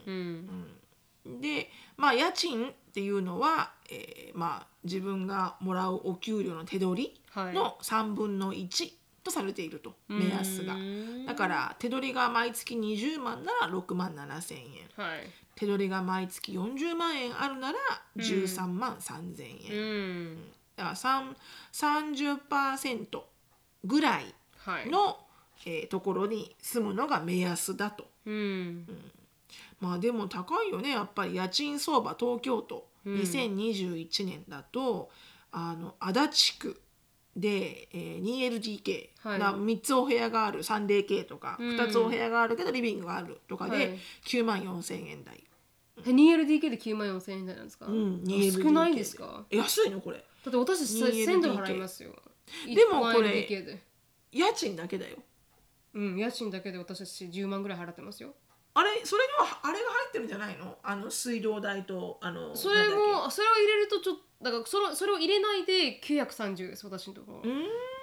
[1.25, 1.41] うん。
[1.41, 7.53] でまあ家賃っていうのは、えーまあ、自分がもらうお給料の手取りはい。
[7.53, 8.91] の3分の1
[9.23, 10.73] とされていると、目安が。
[10.73, 14.65] うんだから手取りが毎月20万なら6万7千円。
[14.97, 15.19] はい
[15.55, 17.77] 手取りが毎月40万円あるなら
[18.17, 20.37] 13万3千う円、ん。
[20.75, 21.35] だから3
[22.39, 23.21] 30%
[23.85, 24.89] ぐらいはい。
[24.89, 25.17] の、
[25.65, 28.07] えーところに住むのが目安だと。
[28.25, 28.87] うん。
[29.79, 30.91] まあでも高いよね。
[30.91, 32.87] やっぱり家賃相場東京都。
[33.05, 33.15] うん。
[33.21, 35.09] 2021年だと、
[35.51, 36.81] あの足立区
[37.35, 39.39] で、えー、2LDK、はい。
[39.39, 41.77] な3つお部屋がある 3DK とか、うん。
[41.77, 43.97] 2つお部屋があるけどリビングがあるとかで、はい。
[44.25, 45.43] 9万4千円台、
[46.05, 49.45] え 2LDK で9万4千円台なんですか、うん、少ないですか？
[49.49, 50.17] 安いのこれ。
[50.17, 52.11] だって私 2LDK 1000ドル払いますよ。
[52.65, 53.83] でもこれ 1LDK で。
[54.31, 55.17] 家賃だけだよ。
[55.93, 58.33] うん家賃だけで私たち10万ぐらい払ってますよ
[58.73, 60.77] あれそれにはあれが入ってるんじゃないの？
[60.83, 67.41] あの水道代とあのそれもそれを入れるとちょっとだからそれそれを入れないで930です私のとこ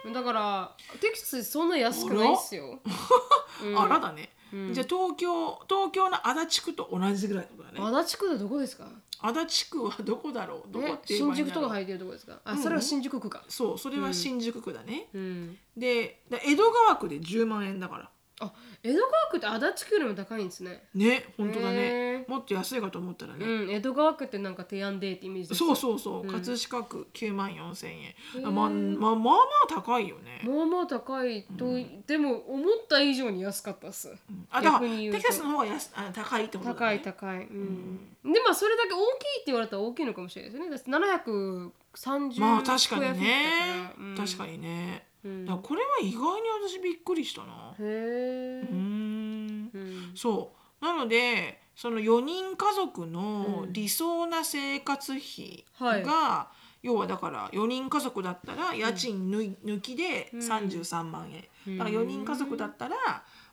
[0.04, 0.12] ろ。
[0.12, 2.78] だからテキサスでそんな安くないっすよ、
[3.64, 3.74] うん。
[3.80, 4.72] あらだね、うん。
[4.72, 7.80] じゃあ東京東京の足立区と同じぐらいってことだね。
[7.98, 8.88] 足立区でどこですか？
[9.20, 10.72] 足立区はどこだろう？
[10.72, 12.38] どこえって新宿とか入ってるとこですか？
[12.44, 12.62] あ、うん。
[12.62, 13.42] それは新宿区か。
[13.48, 15.58] そうそれは新宿区だね、うん。
[15.76, 18.10] でだ江戸川区で10万円だから
[18.40, 20.84] あ江戸川区って足立区よりも高いんですね。
[20.94, 22.30] ね本当だへねー。
[22.30, 26.30] もっと安いかと思ったらね、うん江戸川区ってなんか提案デーってイメージそうそうそう、うん。
[26.30, 28.42] 葛飾区9万4千円、ー。
[28.42, 29.36] まあまあまあまあ
[29.68, 31.74] 高いよね、まあまあ高いと、
[32.06, 34.14] でも思った以上に安かったっす。
[34.50, 35.18] あだから逆に言うと。
[35.18, 38.32] テキサスの方が安あ高いってことだ、ね、高い高い、うん。
[38.32, 39.04] でまあそれだけ大きいっ
[39.38, 45.44] て言われたら大きいのかもしれないですよねだって730まあ確かにね確かにね、うん。
[45.44, 47.74] だからこれは意外に私びっくりしたな。
[47.78, 49.70] へえうーん。
[49.74, 50.12] うん。
[50.14, 50.84] そう。
[50.84, 53.72] なのでその4人家族のうん。
[53.72, 56.02] 理想な生活費はい。
[56.02, 56.50] が、
[56.82, 60.40] 要はだから4人家族だったら家賃抜きでうん。
[60.40, 61.78] 33万円、うん。
[61.78, 62.96] だから4人家族だったら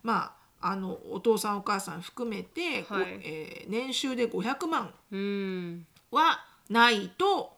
[0.04, 3.20] まああのお父さんお母さん含めて、はい。
[3.24, 5.86] えー年収で500万うん。
[6.12, 6.40] は
[6.70, 7.55] ないと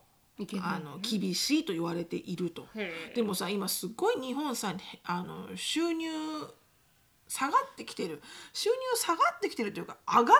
[0.62, 2.68] あの厳しいと言われていると。
[3.16, 4.74] でもさ今すっごい日本さ
[5.04, 6.08] あの収入
[7.28, 8.22] 下がってきてる。
[8.54, 10.34] 収入下がってきてるというか上がって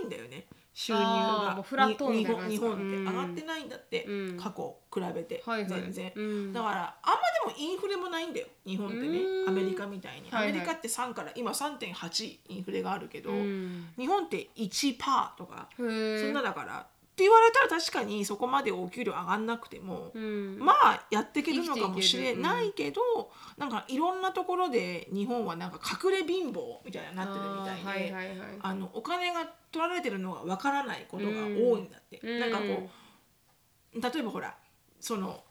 [0.00, 0.46] ないんだよね。
[0.72, 1.64] 収入が。
[1.64, 2.82] 日本って。
[2.84, 3.08] うん。
[3.08, 4.36] 上がってないんだって、うん。
[4.38, 5.68] 過去比べて、はいはい。
[5.68, 6.52] 全然、うん。
[6.52, 8.46] だからあんまでもインフレもないんだよ。
[8.64, 9.18] 日本ってね。
[9.18, 9.48] うん。
[9.48, 10.50] アメリカみたいに、はいはい。
[10.50, 13.88] アメリカって3から今3.8インフレがあるけど、うん。
[13.98, 16.86] 日本って1%とかそんなだから
[17.24, 20.58] 言われたら確かにそこまでお給料上がんなくても、うん。
[20.58, 23.00] まあやっていけるのかもしれないけど、
[23.56, 28.12] なんかいろんなところで日本はなんか隠れ貧乏みたいになってるみたいで。
[28.12, 32.40] はいはいはいあのお金が取られてるのがわからないことが多いんだって、うん。
[32.40, 32.90] なんかこ
[33.94, 34.56] う例えばほら
[35.00, 35.42] その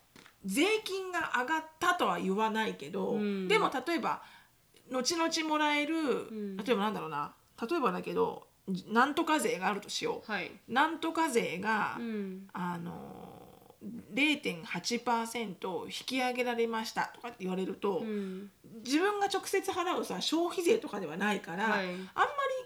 [0.46, 3.48] 税金が上がったとは言わないけど、うん。
[3.48, 4.22] でも例えば
[4.92, 5.96] 後々もらえる、
[6.32, 6.58] ん。
[6.58, 7.34] 例えばなんだろうな。
[7.70, 8.47] 例えばだけど
[8.88, 10.52] なんとか税があるとしよう、はい。
[10.68, 12.48] なんとか税が、うん。
[12.54, 13.28] あの
[14.14, 18.52] 0.8%引き上げられましたとかって言われると、うん。
[18.84, 21.86] 自分が直接払うさ消費税とかではないから、はい。
[21.86, 22.04] あんまり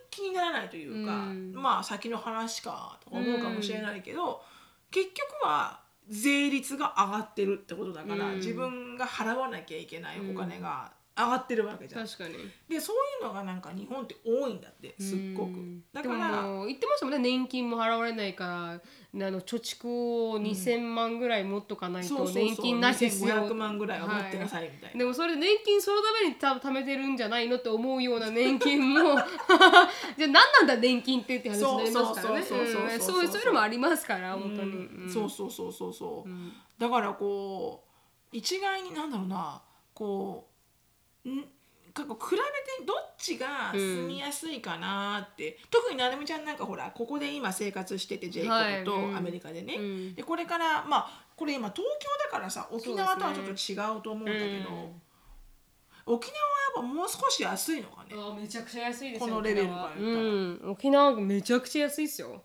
[0.09, 1.53] 気にならないというか、うん。
[1.53, 4.41] まあ先の話かとか思うかもしれないけど、
[4.89, 8.35] 結局は税率が上がってるってことだから、うん。
[8.37, 10.91] 自分が払わなきゃいけないお金が、
[11.25, 12.05] 上がってるわけじゃん。
[12.05, 12.35] 確かに。
[12.69, 15.49] でそういうのがなんか日本って多いんだってすっごく。
[15.49, 18.71] うんだかでもら言ってましたもんね年金も払われないから
[19.27, 23.35] あの貯蓄を2000万ぐらい持っとかないと年金なしですよ。
[23.49, 29.15] 2500万ぐらいは持ってなさいみたいな、でもそれで年金そのために多分貯めてるんじゃないのって思うような年金も。
[29.15, 29.25] じゃあ
[30.17, 32.43] 何なんだ年金ってって話になりますからね。
[32.43, 32.99] そうそうそうそううんそう。
[32.99, 35.03] そうそういうのもありますから本当に、うん。
[35.03, 35.93] うんそうそうそうそう。
[35.93, 36.53] そう、ん。
[36.79, 37.83] だからこ
[38.31, 39.61] う一概になんだろうな。
[39.93, 40.50] こう
[41.29, 41.43] ん
[41.93, 49.11] かこう比べてどっちが住みやすいかなって、特になるみちゃんなんかほらここで今生活しててジェイコはいブうん。
[49.11, 50.15] とアメリカでね、うん。
[50.15, 55.01] でこれからまあこれ今東京だからさ沖縄とはちょっと違うと思うんだけど、うん
[56.03, 58.09] 沖縄はやっぱもう少し安いのかね。
[58.17, 60.27] あめちゃくちゃ安いですよこのレベルから言ったら。
[60.27, 62.41] うん、沖縄がめちゃくちゃ安いですよ。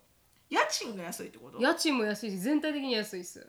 [0.51, 1.59] 家賃が安いってこと？
[1.59, 3.47] 家賃も安いし全体的に安いです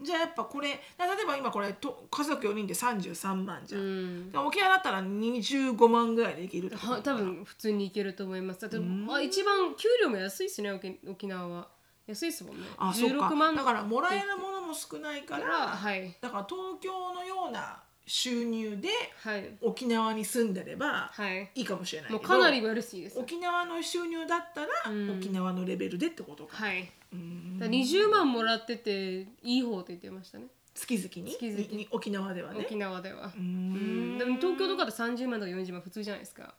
[0.00, 4.28] じゃあやっぱこれ例えば今これと家族4人で33万じゃ、うん。
[4.28, 8.60] んで沖縄だったら25万ぐらいでいけるは多分普通に行けると思います。
[8.60, 9.06] だって、うん。
[9.10, 11.68] あ一番給料も安いですね沖沖縄は。
[12.06, 12.66] 安いですもんね。
[12.78, 13.28] あそうか。
[13.28, 13.54] 16万。
[13.54, 16.16] だからもらえるものも少ないから、はい。
[16.20, 17.80] だから東京のような
[18.14, 18.90] 収入で
[19.22, 19.56] はい。
[19.62, 21.50] 沖縄に住んでればはい。
[21.54, 23.18] いいかもしれないけど、もうかなり嬉しいです。
[23.18, 25.16] 沖縄の収入だったら、うん。
[25.18, 26.92] 沖縄のレベルでってことか、はい。
[27.10, 27.58] うん。
[27.58, 30.44] だから20万もらってていい方って言ってましたね。
[30.74, 31.32] 月々に？
[31.32, 31.60] 月々。
[31.70, 32.60] にに沖縄ではね？
[32.66, 33.32] 沖縄では。
[33.34, 34.16] ううん。
[34.16, 36.54] んでも東京とかで30万とか40万普通じゃないですか。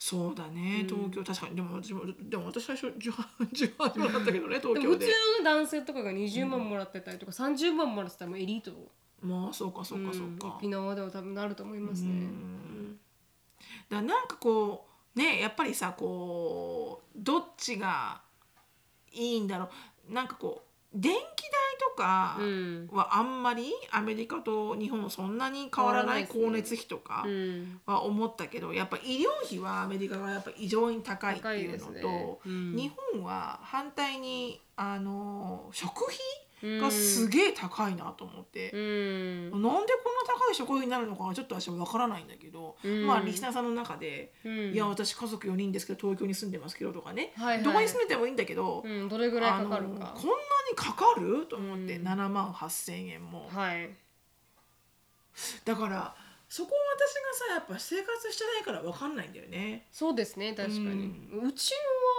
[0.00, 0.80] そうだね。
[0.80, 0.88] うん。
[0.88, 1.54] 東京確かに。
[1.54, 3.12] でも私もでも私最初18
[3.78, 5.06] 18万だったけどね東でも普通京で。
[5.38, 8.72] の男性とかが20万もらってたりとか30万もらってたらもうエリート
[9.20, 12.10] まあそうかそうかそうか、ん沖縄では多分なると思いますね。
[12.10, 12.98] うん。
[13.88, 18.20] だからなんかこうねやっぱりさこうどっちが
[19.12, 19.68] いいんだろ
[20.08, 20.12] う。
[20.12, 21.22] なんかこう電気代
[21.96, 22.88] とかうん。
[22.92, 27.80] はあんまりアメリカと日本そんなに変わらない光熱費とかうん。
[27.86, 32.00] は思ったけどやっぱ医療費はアメリカがやっぱ異常に高いっていうの高いですね。
[32.00, 32.76] と、うん。
[32.76, 38.70] 日本は反対にあの食費うんがすげえ高いなと思って。
[38.72, 39.50] うん。
[39.50, 39.84] なんでこんな
[40.26, 43.06] 高い食費になるのかはちょっと私は分からないんだけど、うん。
[43.06, 44.72] まあリスナーさんの中で「うん。
[44.72, 47.64] いや私家族4人ですけど東京に住んでますけど」とかね、はいはい。
[47.64, 50.14] どこに住んでてもいいんだけど、うんどれぐらいかかるこんなに
[50.76, 51.46] かかる？
[51.46, 52.06] と思って、うん。
[52.06, 53.90] 7万8,000円も、はい。
[55.64, 56.14] だから
[56.48, 59.86] そこを私がさやっぱ生活してないから分かんないんだよね。
[59.92, 61.72] そうですね確かに、うち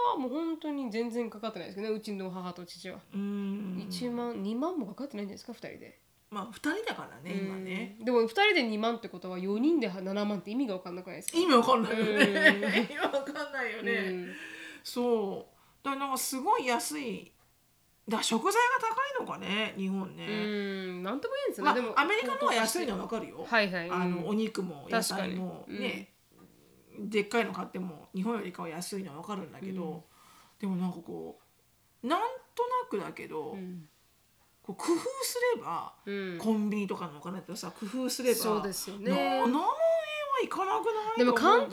[0.06, 3.86] のはもう本当に全然かかってないですけどねうちの母と父は、うん。
[3.90, 5.98] 1万2万もかかってないんですか2人で。
[6.30, 7.96] まあ2人だからね今ね。
[7.98, 11.38] うんでも2人で2万ってことは4人で7万って意味が分かんなくないですか？
[11.38, 12.12] 意味わかんないよね。
[12.12, 12.64] うん。
[12.78, 13.92] 意味わかんないよね。
[13.92, 14.32] うん。
[14.84, 15.84] そう。
[15.84, 17.32] だからなんかすごい安い
[18.08, 24.36] だ食材が高いのかね日本ね、うんなんとも言えんですよまあね、でもアメリカのは安いのはわかるよ、はいはい、あのおうん。
[24.36, 26.12] 肉も野菜も確かにね、
[26.98, 30.02] でっかいの買っても日本よりかは安いのはわかるんだけど、うん。
[30.60, 31.38] でもなんかこ
[32.02, 32.20] うなん
[32.54, 33.84] となくだけど、うん。
[34.62, 36.38] こう工夫すれば、うん。
[36.38, 39.10] コンビニとかのお金とさ工夫すればそうですよね。
[39.10, 39.62] な7万
[40.42, 41.70] 円はいかなくないでも簡単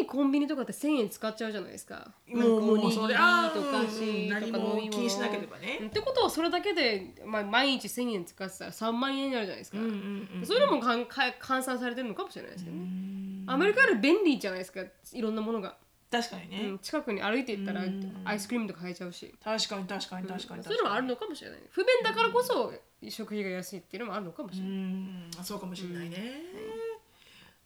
[0.00, 2.12] にコンビニとかって1000円使っちゃうじゃないですか。
[2.28, 5.78] もうもうそれとあーかうんし何も気にしなければね。
[5.80, 13.44] うんってことはそれだけで、まあ、毎日1000円使ってたら3万円になるじゃないですか、うんうんうんそれもかんか換算されてるのかもしれないですけどうね、ん。
[13.46, 14.80] アメリカより便利じゃないですか
[15.12, 15.76] いろんなものが、
[16.10, 18.22] 確かにね、うん、近くに歩いていったらうん。
[18.24, 22.72] アイスクリームとか買えちゃうし、確かに確かに確かに確かに、そういうのもあるのかもしれない不便だからこそ
[23.08, 25.30] 食費が安いっていうのもあるのかもしうれない、ん。
[25.42, 26.16] そうかもしれないね、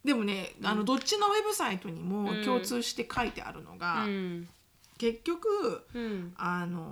[0.08, 4.48] でもねあのどっちのウェブサイトにも共通して書いてあるのが、うん。
[4.96, 6.32] 結局うん。
[6.38, 6.88] あの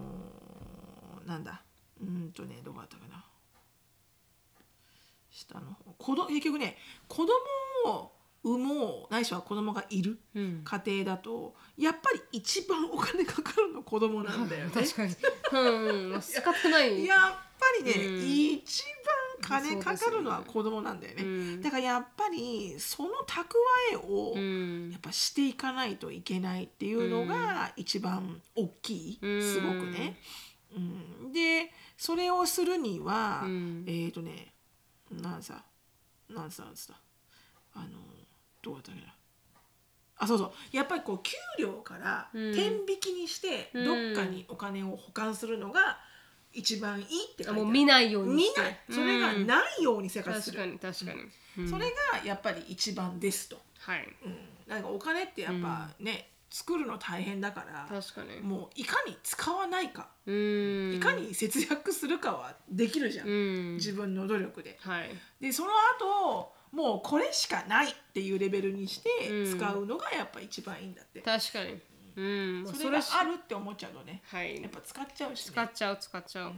[1.25, 1.63] ーなんだ
[1.99, 3.25] うんとねどこだったかな。
[5.31, 5.93] 下の方。
[5.97, 6.77] 子ど結局ね
[7.09, 8.13] 子供を
[8.45, 10.61] 産もうないしは子供がいるうん。
[10.63, 14.71] 家庭だとやっぱり一番お金かかるの子供なんだよね。
[14.77, 15.17] 確かに。
[15.53, 17.03] うんまあ仕方ない。
[17.07, 18.29] やっぱりね、うん。
[18.59, 18.93] 一番
[19.41, 21.23] 金かかるのは子供なんだよね。
[21.23, 21.63] うん。
[21.63, 23.45] だからやっぱりその蓄
[23.93, 24.91] えをうん。
[24.91, 29.43] やっぱしていかないといけないっていうのが一番大きい、うん。
[29.43, 30.17] すごくね。
[30.75, 33.85] うん、でそれをするには、うん。
[33.87, 34.53] えっ、とね
[35.11, 35.65] なんさ
[36.29, 37.01] なんさなんつった
[37.75, 37.99] あの
[38.63, 39.15] どうだったっけな。
[40.19, 40.53] あそうそう。
[40.73, 42.55] やっぱりこう給料からうん。
[42.55, 44.15] 天引きにしてうん。
[44.15, 45.99] どっかにお金を保管するのが
[46.57, 47.61] 一番いいって書いてある。
[47.61, 48.61] あもう見ないようにして。
[48.61, 48.81] 見ない。
[48.91, 49.47] それがうん。
[49.47, 51.21] ないように生活する、確かに確かに、
[51.59, 51.71] うん。
[51.71, 54.09] それがやっぱり一番ですと、はい。
[54.25, 58.41] うん、なんかお金ってやっぱね、作るの大変だから確かに。
[58.41, 60.95] もういかに使わないか、うん。
[60.95, 63.75] いかに節約するかはできるじゃん、うん。
[63.75, 64.79] 自分の努力で。
[64.81, 65.11] はい。
[65.41, 69.59] でその後もうこれしかないっていうレベルにしてうん。
[69.59, 71.79] 使うのがやっぱ一番いいんだって、確かに
[72.17, 72.63] うん。
[72.65, 74.23] まあそれがしあるって思っちゃうとね。
[74.27, 74.61] はい。
[74.61, 76.53] やっぱ使っちゃうし、ね、使っちゃう使っちゃう。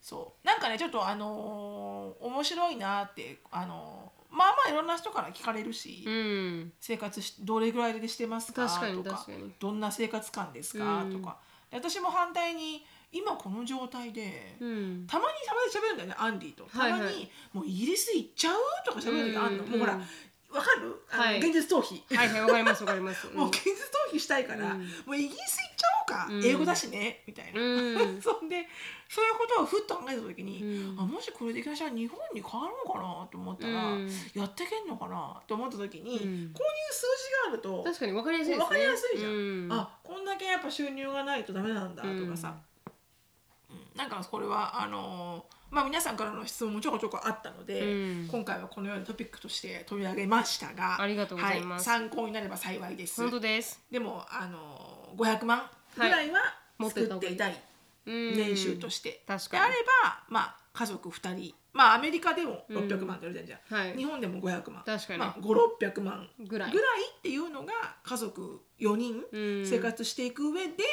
[0.00, 0.46] そう。
[0.46, 6.72] なんかねちょっとあのー面白いなってあのーまあまあいろんな人から聞かれるし、うん。
[6.80, 9.26] 生活しどれぐらいでしてますか確かにとか
[9.60, 11.12] どんな生活感ですか、うん。
[11.12, 11.38] とか
[11.70, 15.06] で私も反対に今この状態で、うん。
[15.06, 16.64] たまにたまに喋るんだよねアンディと。
[16.64, 17.02] たまに、はい。
[17.02, 20.02] はいもうイギリス行っちゃうとか喋る時あるの、うんもうほらうん
[20.52, 21.02] わかる？
[21.08, 21.38] はい。
[21.40, 23.26] 現実逃避、はいはいわかりますわかります。
[23.28, 23.72] もう現実
[24.12, 24.80] 逃避したいから、うん。
[25.06, 26.44] もうイギリス行っちゃおうか、うん。
[26.44, 27.22] 英語だしね。
[27.26, 27.64] みたいな、う
[28.18, 28.20] ん。
[28.22, 28.68] そんで
[29.08, 31.00] そういうことをふっと考えた時に、うん。
[31.00, 34.08] あもしこれできなしたら日本に帰ろうかなと思ったら、うん。
[34.34, 36.52] やってけんのかなと思った時に、うん。
[36.52, 38.64] こういう数字があると確かにわかりやすいですね。
[38.64, 39.32] わかりやすいじゃん。
[39.32, 39.72] うん。
[39.72, 42.54] あこんだけやっぱ収入がないとダメなんだとかさ、
[43.70, 43.96] うん。
[43.96, 48.28] なんかこれはあのーまあ皆さんからの質問もちょこちょこあったので、うん。
[48.30, 51.88] 今回はこのようなトピックとして取り上げましたがありがとうございます。
[51.88, 53.22] はい、参考になれば幸いです。
[53.22, 53.80] 本当です。
[53.90, 55.62] でもあのー500万
[55.96, 56.40] ぐらいは
[56.88, 57.62] 作っていたい、
[58.06, 61.54] うん年収として、であればまあ家族2人。
[61.72, 63.96] まあアメリカでも600万って言われてるじゃん、はい。
[63.96, 64.82] 日本でも500万。
[64.84, 65.18] 確かに。
[65.20, 66.70] まあ、5600万ぐらい。
[66.70, 69.66] ぐらいっていうのが家族4人うん。
[69.66, 70.84] 生活していく上で、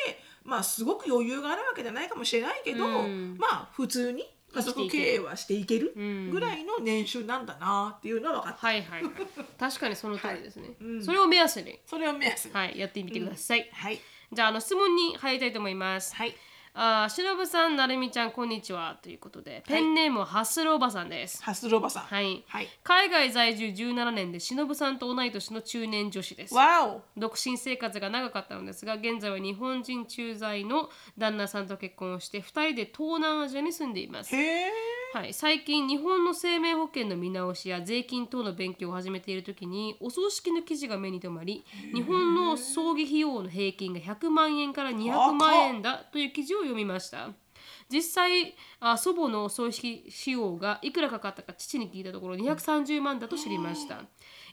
[0.43, 3.37] まあすごく余裕があるわけじゃないかもしれないけど、うん。
[3.37, 4.23] まあ普通に
[4.53, 6.29] 家族経営はしていけるうん。
[6.31, 9.13] ぐらいの年収なんだなっていうのは分かった、はいはいはい。
[9.59, 11.03] 確かにその通りですね、うん。
[11.03, 11.79] それを目安に。
[11.85, 12.53] それを目安に。
[12.53, 13.99] はいやってみてください、はい。
[14.31, 16.15] じゃああの質問に入りたいと思います。
[16.15, 16.35] はい
[16.81, 21.43] あーしのぶさんなるみちゃんこんにちはということでペンネームはスルおばさんです。
[21.43, 22.03] ハスロバさん。
[22.03, 22.45] はい。
[22.47, 22.69] はい。
[22.85, 26.55] 海外在住17年でしのぶさんと同い年の中年女子です。
[26.55, 27.01] わお。
[27.17, 34.33] 独身生活が長かったのですが現在は日本人駐在の旦那さんと結婚をして2人で東南アジアに住んでいます。
[34.33, 34.71] へえ
[35.11, 47.29] はい、最近日本の生命保険の見直しや税金等の勉強を始めている時にお葬式の記事が目に留まり日本の葬儀費用の平均が100万円から200万円だという記事を読みました。
[47.91, 54.03] 実際あ祖母の葬式費用がいくらかかったか父に聞いたところ230万だと知りました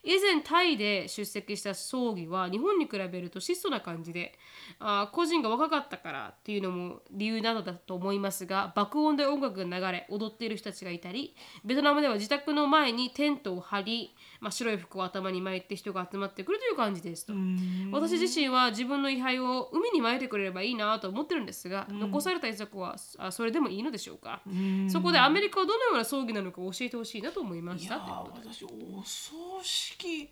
[0.07, 4.39] 以前タイで出席した葬儀は日本に比べると質素な感じで
[4.79, 11.35] あ個人が若かったからっていうのも理由なのだと思いますが爆音で音楽が流れ踊っている人たちがいたり
[11.65, 14.15] ベトナムでは自宅の前にテントを張り、
[14.47, 17.33] まあ、白い服を頭に巻いて人が集まってくるという感じですと。
[17.91, 24.41] 私自身は自分の位牌を海に撒いてくれればいいなと思ってるんですが、残された遺族はあそれでもいいのでしょうか、
[24.89, 28.69] そこでアメリカはどのような葬儀なのか教えてほしいなと思いましたということでー私お
[29.05, 30.31] 葬式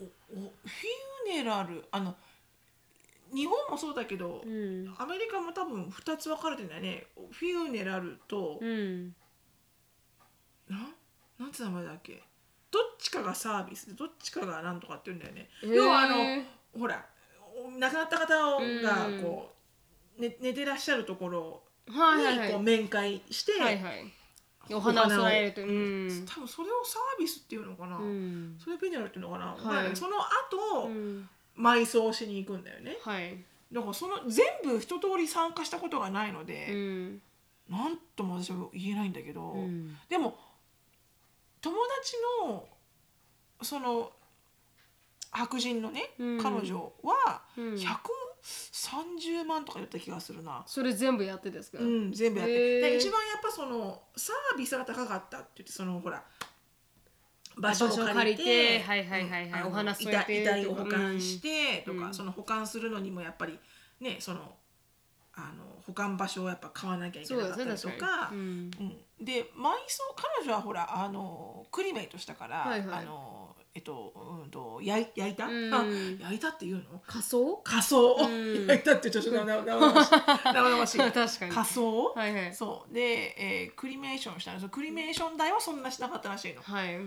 [0.00, 1.84] おおフィーネラル。
[1.90, 2.14] あの
[3.34, 4.94] 日本もそうだけど、うん。
[4.98, 7.06] アメリカも多分2つ分かれてんだよね。
[7.32, 9.14] フィーネラルと、うん。
[10.68, 10.94] なん
[11.40, 12.22] なんて名前だっけ？
[12.72, 16.42] どっちかがサービスでどっちかがなんとかって言うんだよね、要はあの
[16.78, 17.04] ほら
[17.54, 18.28] お亡くなった方
[18.82, 19.22] がうん。
[19.22, 19.52] こ
[20.18, 22.46] う、ね、寝てらっしゃるところはいはいはい。
[22.48, 24.12] にこう面会して、はいはい。
[24.72, 25.64] お花を添えるとう。
[25.66, 26.26] ん。
[26.26, 28.56] 多分それをサービスっていうのかな、うん。
[28.62, 29.48] それフィーネラルっていうのかな、い。
[29.48, 31.28] わかんないその後、うん。
[31.58, 32.96] 埋葬しに行くんだよね。
[33.02, 33.36] はい。
[33.72, 37.20] だからその全部一通り参加したことがないのうで、ん。
[37.68, 39.96] なんとも私は言えないんだけど、うん。
[40.08, 40.38] でも
[41.62, 42.68] 友達の
[43.62, 44.12] その
[45.30, 46.38] 白人のね、うん。
[46.42, 47.74] 彼女はうん。
[47.74, 52.80] 130万とか言った気がするな、それ全部やってですか、うん、全部やって、へー。
[52.80, 56.22] で一番やっぱそのサービスが高かったって言ってそのほら
[57.56, 62.14] 場所を借りて場所を借りてはいはいはいはいうんあのお花添えて遺体遺体を保管してとか、うん。
[62.14, 63.58] その保管するのにもやっぱり
[64.00, 64.56] ねその
[65.34, 68.30] あの保管場所をやっぱ買わなきゃいけなかったりとか。
[68.32, 68.38] うん。
[68.38, 72.98] うん、で埋葬彼女はほらあのクリメイトしたから、はいはい。
[73.00, 75.74] あのえっとうんと焼い焼いた、うん。
[75.74, 75.84] あ
[76.20, 77.00] 焼いたっていうの？
[77.06, 77.56] 仮装？
[77.64, 78.66] 仮装、うん。
[78.68, 80.10] 焼いたってちょっと生々々しい。
[80.44, 80.98] 生々しい。
[81.10, 81.52] 確かに。
[81.52, 82.54] 仮装、はいはい。
[82.54, 82.94] そう。
[82.94, 86.60] で、えークリメーションしたんですよクリメーション代はそんなしなかったらしいの。
[86.60, 86.98] はい。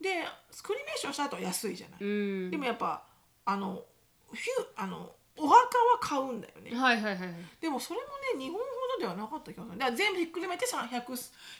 [0.00, 0.24] で
[0.62, 2.50] クリメーションした後は安いじゃない、うん。
[2.50, 3.04] でもやっぱ
[3.44, 3.84] あの
[4.30, 8.06] フュあのお墓は買うんだよね、はいはいはいでもそれも
[8.38, 8.64] ね日本ほ
[8.98, 9.78] どではなかった気がする。
[9.78, 11.04] だから全部ひっくるめてさ100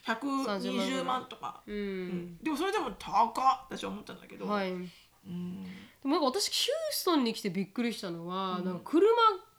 [0.07, 2.09] 120万とか、ううん。
[2.09, 3.33] ん、でもそれでも高っ
[3.68, 4.70] 私は思ったんだけど、はい。
[4.70, 4.75] う
[5.29, 5.68] ん、で
[6.05, 9.07] もなんか私ヒューストンに来てびっくりしたのは、なんか車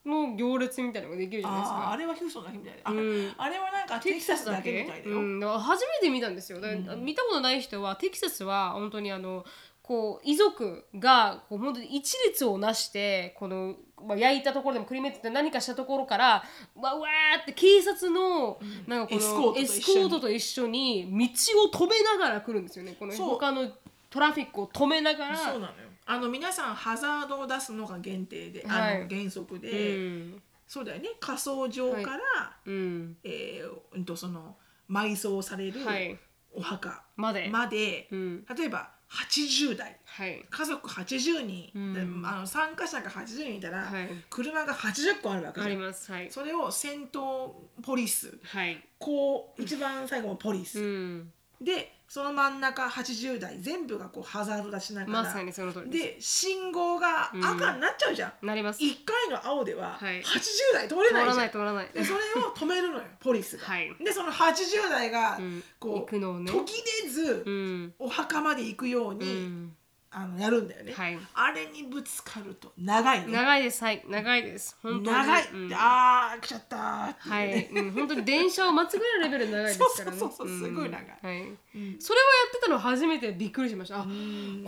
[0.05, 1.77] の行列みたいなのができるじゃないですか。
[1.77, 2.81] あーあれはヒューストンだけみたいで。
[2.83, 3.33] あ,、うん。
[3.37, 4.83] あれはなんかテキサスだけ？
[4.83, 6.61] みたいだよ、うん、だ初めて見たんですよ。
[6.61, 9.43] だから見たことない人はテキサスは本当にあの
[9.85, 16.43] こう遺族がこう本当に一律をなしてこの、まあ、焼いたところでもクリメットって何かしたところから
[16.75, 18.57] わわーって警察の
[18.87, 19.19] なんかこの
[19.55, 21.05] エスコートと一緒に。
[21.05, 22.95] 道を止めながら来るんですよね。
[22.97, 23.69] この他の
[24.09, 25.37] トラフィックを止めながら。
[25.37, 25.71] そうなのよ。
[26.07, 28.97] あの皆さんハザードを出すのが限定で、はい。
[29.01, 30.41] あの原則で、うん。
[30.67, 31.09] そうだよね。
[31.19, 33.17] 火葬場から、うん。
[33.23, 34.55] えーうんとその
[34.89, 36.17] 埋葬されるはい。
[36.55, 37.49] お墓まで。
[37.49, 38.45] まで、うん。
[38.57, 40.45] 例えば80代はい。
[40.49, 41.93] 家族80人、うん。
[41.93, 44.09] であの参加者が80人いたら、はい。
[44.29, 46.11] 車が80個あるわけじあります。
[46.11, 46.31] はい。
[46.31, 48.37] それを先頭ポリス。
[48.43, 48.81] はい。
[48.97, 51.31] こう一番最後もポリうス、ん。
[51.61, 56.03] でその真ん中80代全部がこうハザード出しながら、まさにその通りです。
[56.03, 58.81] で信号が赤になっちゃうじゃん、なります。
[58.81, 60.21] 1回の青でははい。
[60.21, 61.89] 80台通れないじゃん、ない通らない。
[61.93, 63.65] でそれを止めるのよポリスが。
[63.65, 63.93] はい。
[64.03, 65.63] でその80代がうん。
[65.79, 66.51] こう、行くのをね。
[66.51, 67.93] 途切れず、うん。
[67.99, 69.75] お墓まで行くよううに、ん
[70.17, 71.19] あのやるんだよね、はい。
[71.33, 73.33] あれにぶつかると長いね。
[73.33, 73.83] 長いです。
[73.83, 74.01] はい。
[74.07, 74.77] 長いです。
[74.81, 75.05] 本当に。
[75.07, 75.73] 長い、うん。
[75.73, 76.77] あー来ちゃった。
[77.17, 77.67] はい。
[77.67, 80.15] うん、本当に電車を待つぐらいのレベルで長いですからね。
[80.17, 81.19] そうそうそうすごい長い。
[81.21, 81.41] うんはい。
[81.41, 81.95] うん。
[81.99, 83.99] それをやってたの初めてびっくりしました。
[83.99, 84.07] あ、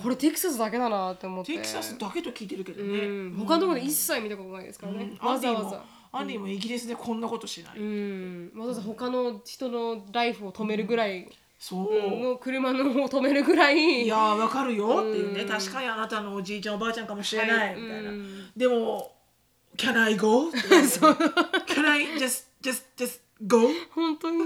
[0.04, 1.54] これテキサスだけだなって思って。
[1.56, 5.18] テキサスだけと聞いてるけどうね、ん、他のところで一切見たことないですからね。
[5.22, 5.82] わざわざ。
[6.12, 11.30] アンディもイギリスでこんなことしない、うん、わざわざ他の人のライフを止めるぐらい
[11.60, 14.04] そう、の車のを止めるぐらい。
[14.04, 15.48] いやーわかるよっていうね、うん。
[15.48, 17.82] 確かにあなたのおじいちゃんおばあちゃんかもしれない、はい。
[17.82, 18.52] みたいな、うん。
[18.56, 19.16] でも
[19.76, 20.50] 「Can I go?
[20.50, 24.38] 」って言われて Can I just just just go?」本当に。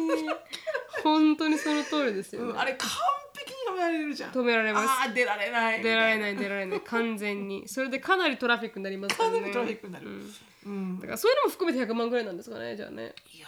[1.03, 2.49] 本当にその通りですよ、ね。
[2.51, 2.89] うんあれ完
[3.35, 4.31] 璧に止められるじゃん。
[4.31, 4.87] 止められます。
[4.87, 5.81] あー出られない。
[5.81, 6.81] 出られない出られない。
[6.81, 7.67] 完全に。
[7.67, 9.35] それでかなりトラフィックになりますからね。
[9.37, 10.07] かなりトラフィックになる。
[10.07, 10.33] うん。
[10.65, 10.99] うん。
[10.99, 13.47] だからそういうのも含めて100万ぐらいなんですかねじゃあね、いや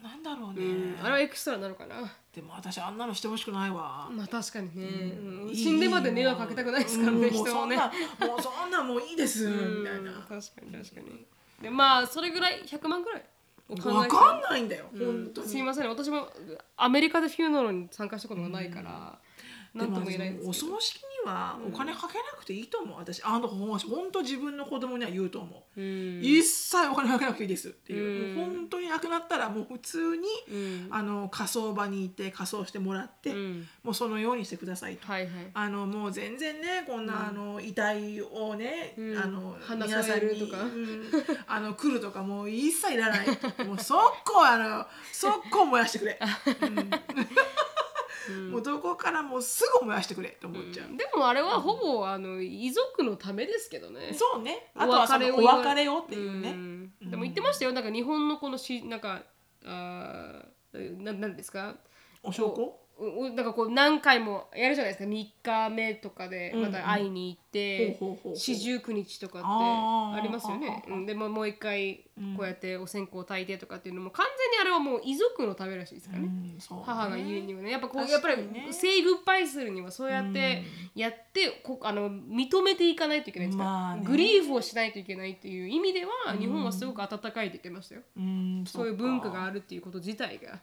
[0.00, 1.96] うなんだろうね、うん、あれはエクストラなのかな？
[2.34, 4.86] でも私あんなのしてほしくないわ、まあ確かにね、
[5.46, 5.54] うん。
[5.54, 7.50] 死んでまで迷惑かけたくないですからね、人をね。
[7.50, 7.86] そんな
[8.28, 9.46] もうそんなもういいです。
[9.46, 9.80] うん。
[9.80, 10.12] みたいな。
[10.12, 11.26] 確かに確かに。
[11.62, 13.22] でまあそれぐらい？100万ぐらい？
[13.70, 15.48] を考えてわかんないんだよ、うん本当に。
[15.48, 15.88] すいません。
[15.88, 16.28] 私も
[16.76, 19.18] アメリカでフューナルに参加したことがないから、
[19.74, 22.98] なんとも言えないんでですお葬式にはお金かけなくていいと思う。
[22.98, 23.78] 私あの本
[24.12, 26.20] 当自分の子供には言うと思う、うん。
[26.22, 28.36] 一切お金かけなくていいですっていう、うん。
[28.36, 30.88] もう本当に亡くなったらもう普通に、うん。
[30.90, 33.66] あの火葬場に行って火葬してもらって、うん。
[33.82, 35.06] もうそのようにしてくださいと。
[35.06, 35.30] はいはい。
[35.52, 39.18] あのもう全然ねこんな、あの遺体をね、うん。
[39.18, 41.02] あの花皆さんにとかうん。
[41.46, 43.26] あの来るとかもう一切いらない。
[43.66, 46.18] もう速攻あの速攻燃やしてくれ、
[46.62, 46.90] うん
[48.32, 54.12] もうどこからもうすぐ燃やしてくれって思っちゃう、でもあれはほぼあの遺族のためですけどね。
[54.12, 54.70] そうね。
[54.74, 56.40] あとはそのお別れをっていう。
[56.40, 56.92] ね、ん。
[57.02, 57.72] でも言ってましたよ。
[57.72, 59.22] なんか日本のこのしなんか
[59.64, 61.76] あーななんですか？
[62.22, 62.78] お証拠？
[62.98, 65.10] ううなんかこう何回もやるじゃないですか。
[65.10, 67.98] 3日目とかでうんまた会いに行って
[68.34, 70.84] 四十九日とかってありますよね。
[70.88, 72.36] うんでももう一回うん。
[72.36, 76.54] こうやってお線香炊いてとかっていうのも完全にあれはもう遺族のためらしいですからね、うんね。
[76.84, 77.70] 母が言うにはね。
[77.70, 84.02] やっぱこう確やっぱりかにね say goodbye するにはそうやってやってこあの認めていかないといけないんですか、まあね。
[84.04, 88.64] グリーフをしないといけないっていう意味では日本はすごく温かいって言ってましたよ、うん。
[88.66, 90.60] そういう文化がある、るっていうこと自体が。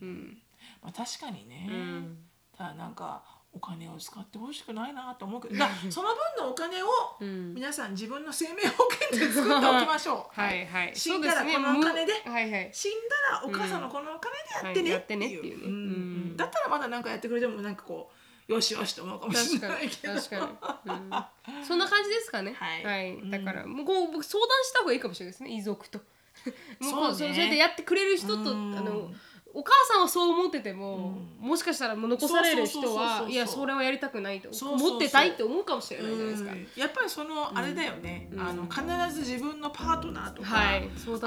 [0.00, 0.38] うん
[0.82, 2.18] まあ、確かにね、うん。
[2.56, 3.22] ただなんか
[3.52, 5.54] お金を使ってほしくないなと思うけど。
[5.90, 6.86] その分のお金を
[7.20, 7.54] うん。
[7.54, 10.34] 皆さん自分の生命保険で作っておきましょう。
[10.40, 10.92] はいはい。
[10.94, 12.22] 死んだらこのお金で。
[12.24, 12.70] むはいはい。
[12.72, 14.82] 死んだらお母さんのこのお金でやってね。
[14.82, 18.10] はいやってねっていう,、だったらまだなんかやってくれてもなんかこ
[18.48, 20.14] うよしよしと思うかもしれないけど。
[20.14, 20.42] 確かに、
[21.56, 22.54] うん、そんな感じですかね。
[22.54, 23.14] はい。
[23.14, 23.30] うん。
[23.30, 25.50] だからもうこう僕相談した方がいいかもしれないですね。
[25.50, 25.98] 遺族と。
[26.80, 27.34] もうそうね。
[27.34, 28.76] それでやってくれる人と、うん。
[28.76, 29.10] あの
[29.58, 34.90] お母さんはそう思ってても、もしかしたらもう残される人はいやそれをやりたくないとそうそうそう。
[34.92, 36.66] 持ってたいって思うかもしれないじゃないですか、うん。
[36.76, 40.88] やっぱりそのあれだよね、あの必ず自分のパートナーとか、はい。
[40.94, 41.18] 子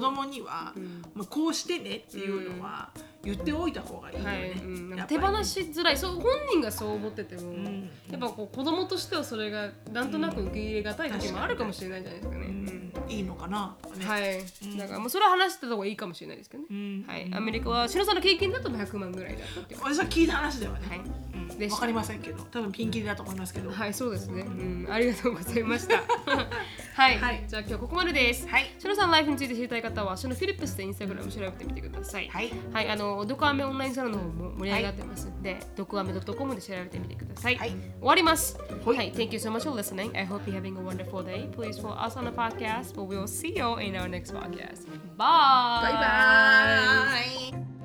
[0.00, 0.74] 供には、
[1.14, 2.90] もうこうしてねっていうのは
[3.28, 4.94] 言っておいた方がいいよね。
[4.96, 12.46] はい、手放しづらいそう本人がそう思ってても、んやっぱこう子供としてはそれがなんとなく受け入れがたい時もあるかもしれないじゃないですかね。
[12.46, 14.04] うんいいのかなね。
[14.04, 16.68] はい、だからもうそれは話してた方がいいかもしれないですけどね。
[16.76, 19.76] んはい、アメリカは白さんの経験だと100万ぐらいだった。
[19.82, 20.86] 私は聞いた話ではね。
[20.88, 23.70] はいうんでしたわかりませんけど、多分ピンキリだと思いますけど。
[23.70, 24.42] はい、そうですね。
[24.42, 25.96] うん、ありがとうございました。
[26.94, 28.48] はい、はいじゃあ今日ここまでです。
[28.48, 32.28] はいシノさんのライフについて知りたい方は、シノフィリップスでインスタグラム調べてみてください。
[32.28, 37.56] はいはい、あの、ドクアメオンラインサロンの方も盛り上がってますので、ドクアメ .com で調べてみてください。
[37.56, 38.58] はい終わります。
[38.84, 40.16] はいはい、Thank you so much for listening.
[40.16, 41.50] I hope you're having a wonderful day.
[41.50, 44.86] Please follow us on the podcast, but we will see you in our next podcast.
[45.16, 45.82] Bye!
[45.82, 47.77] バイバーイ。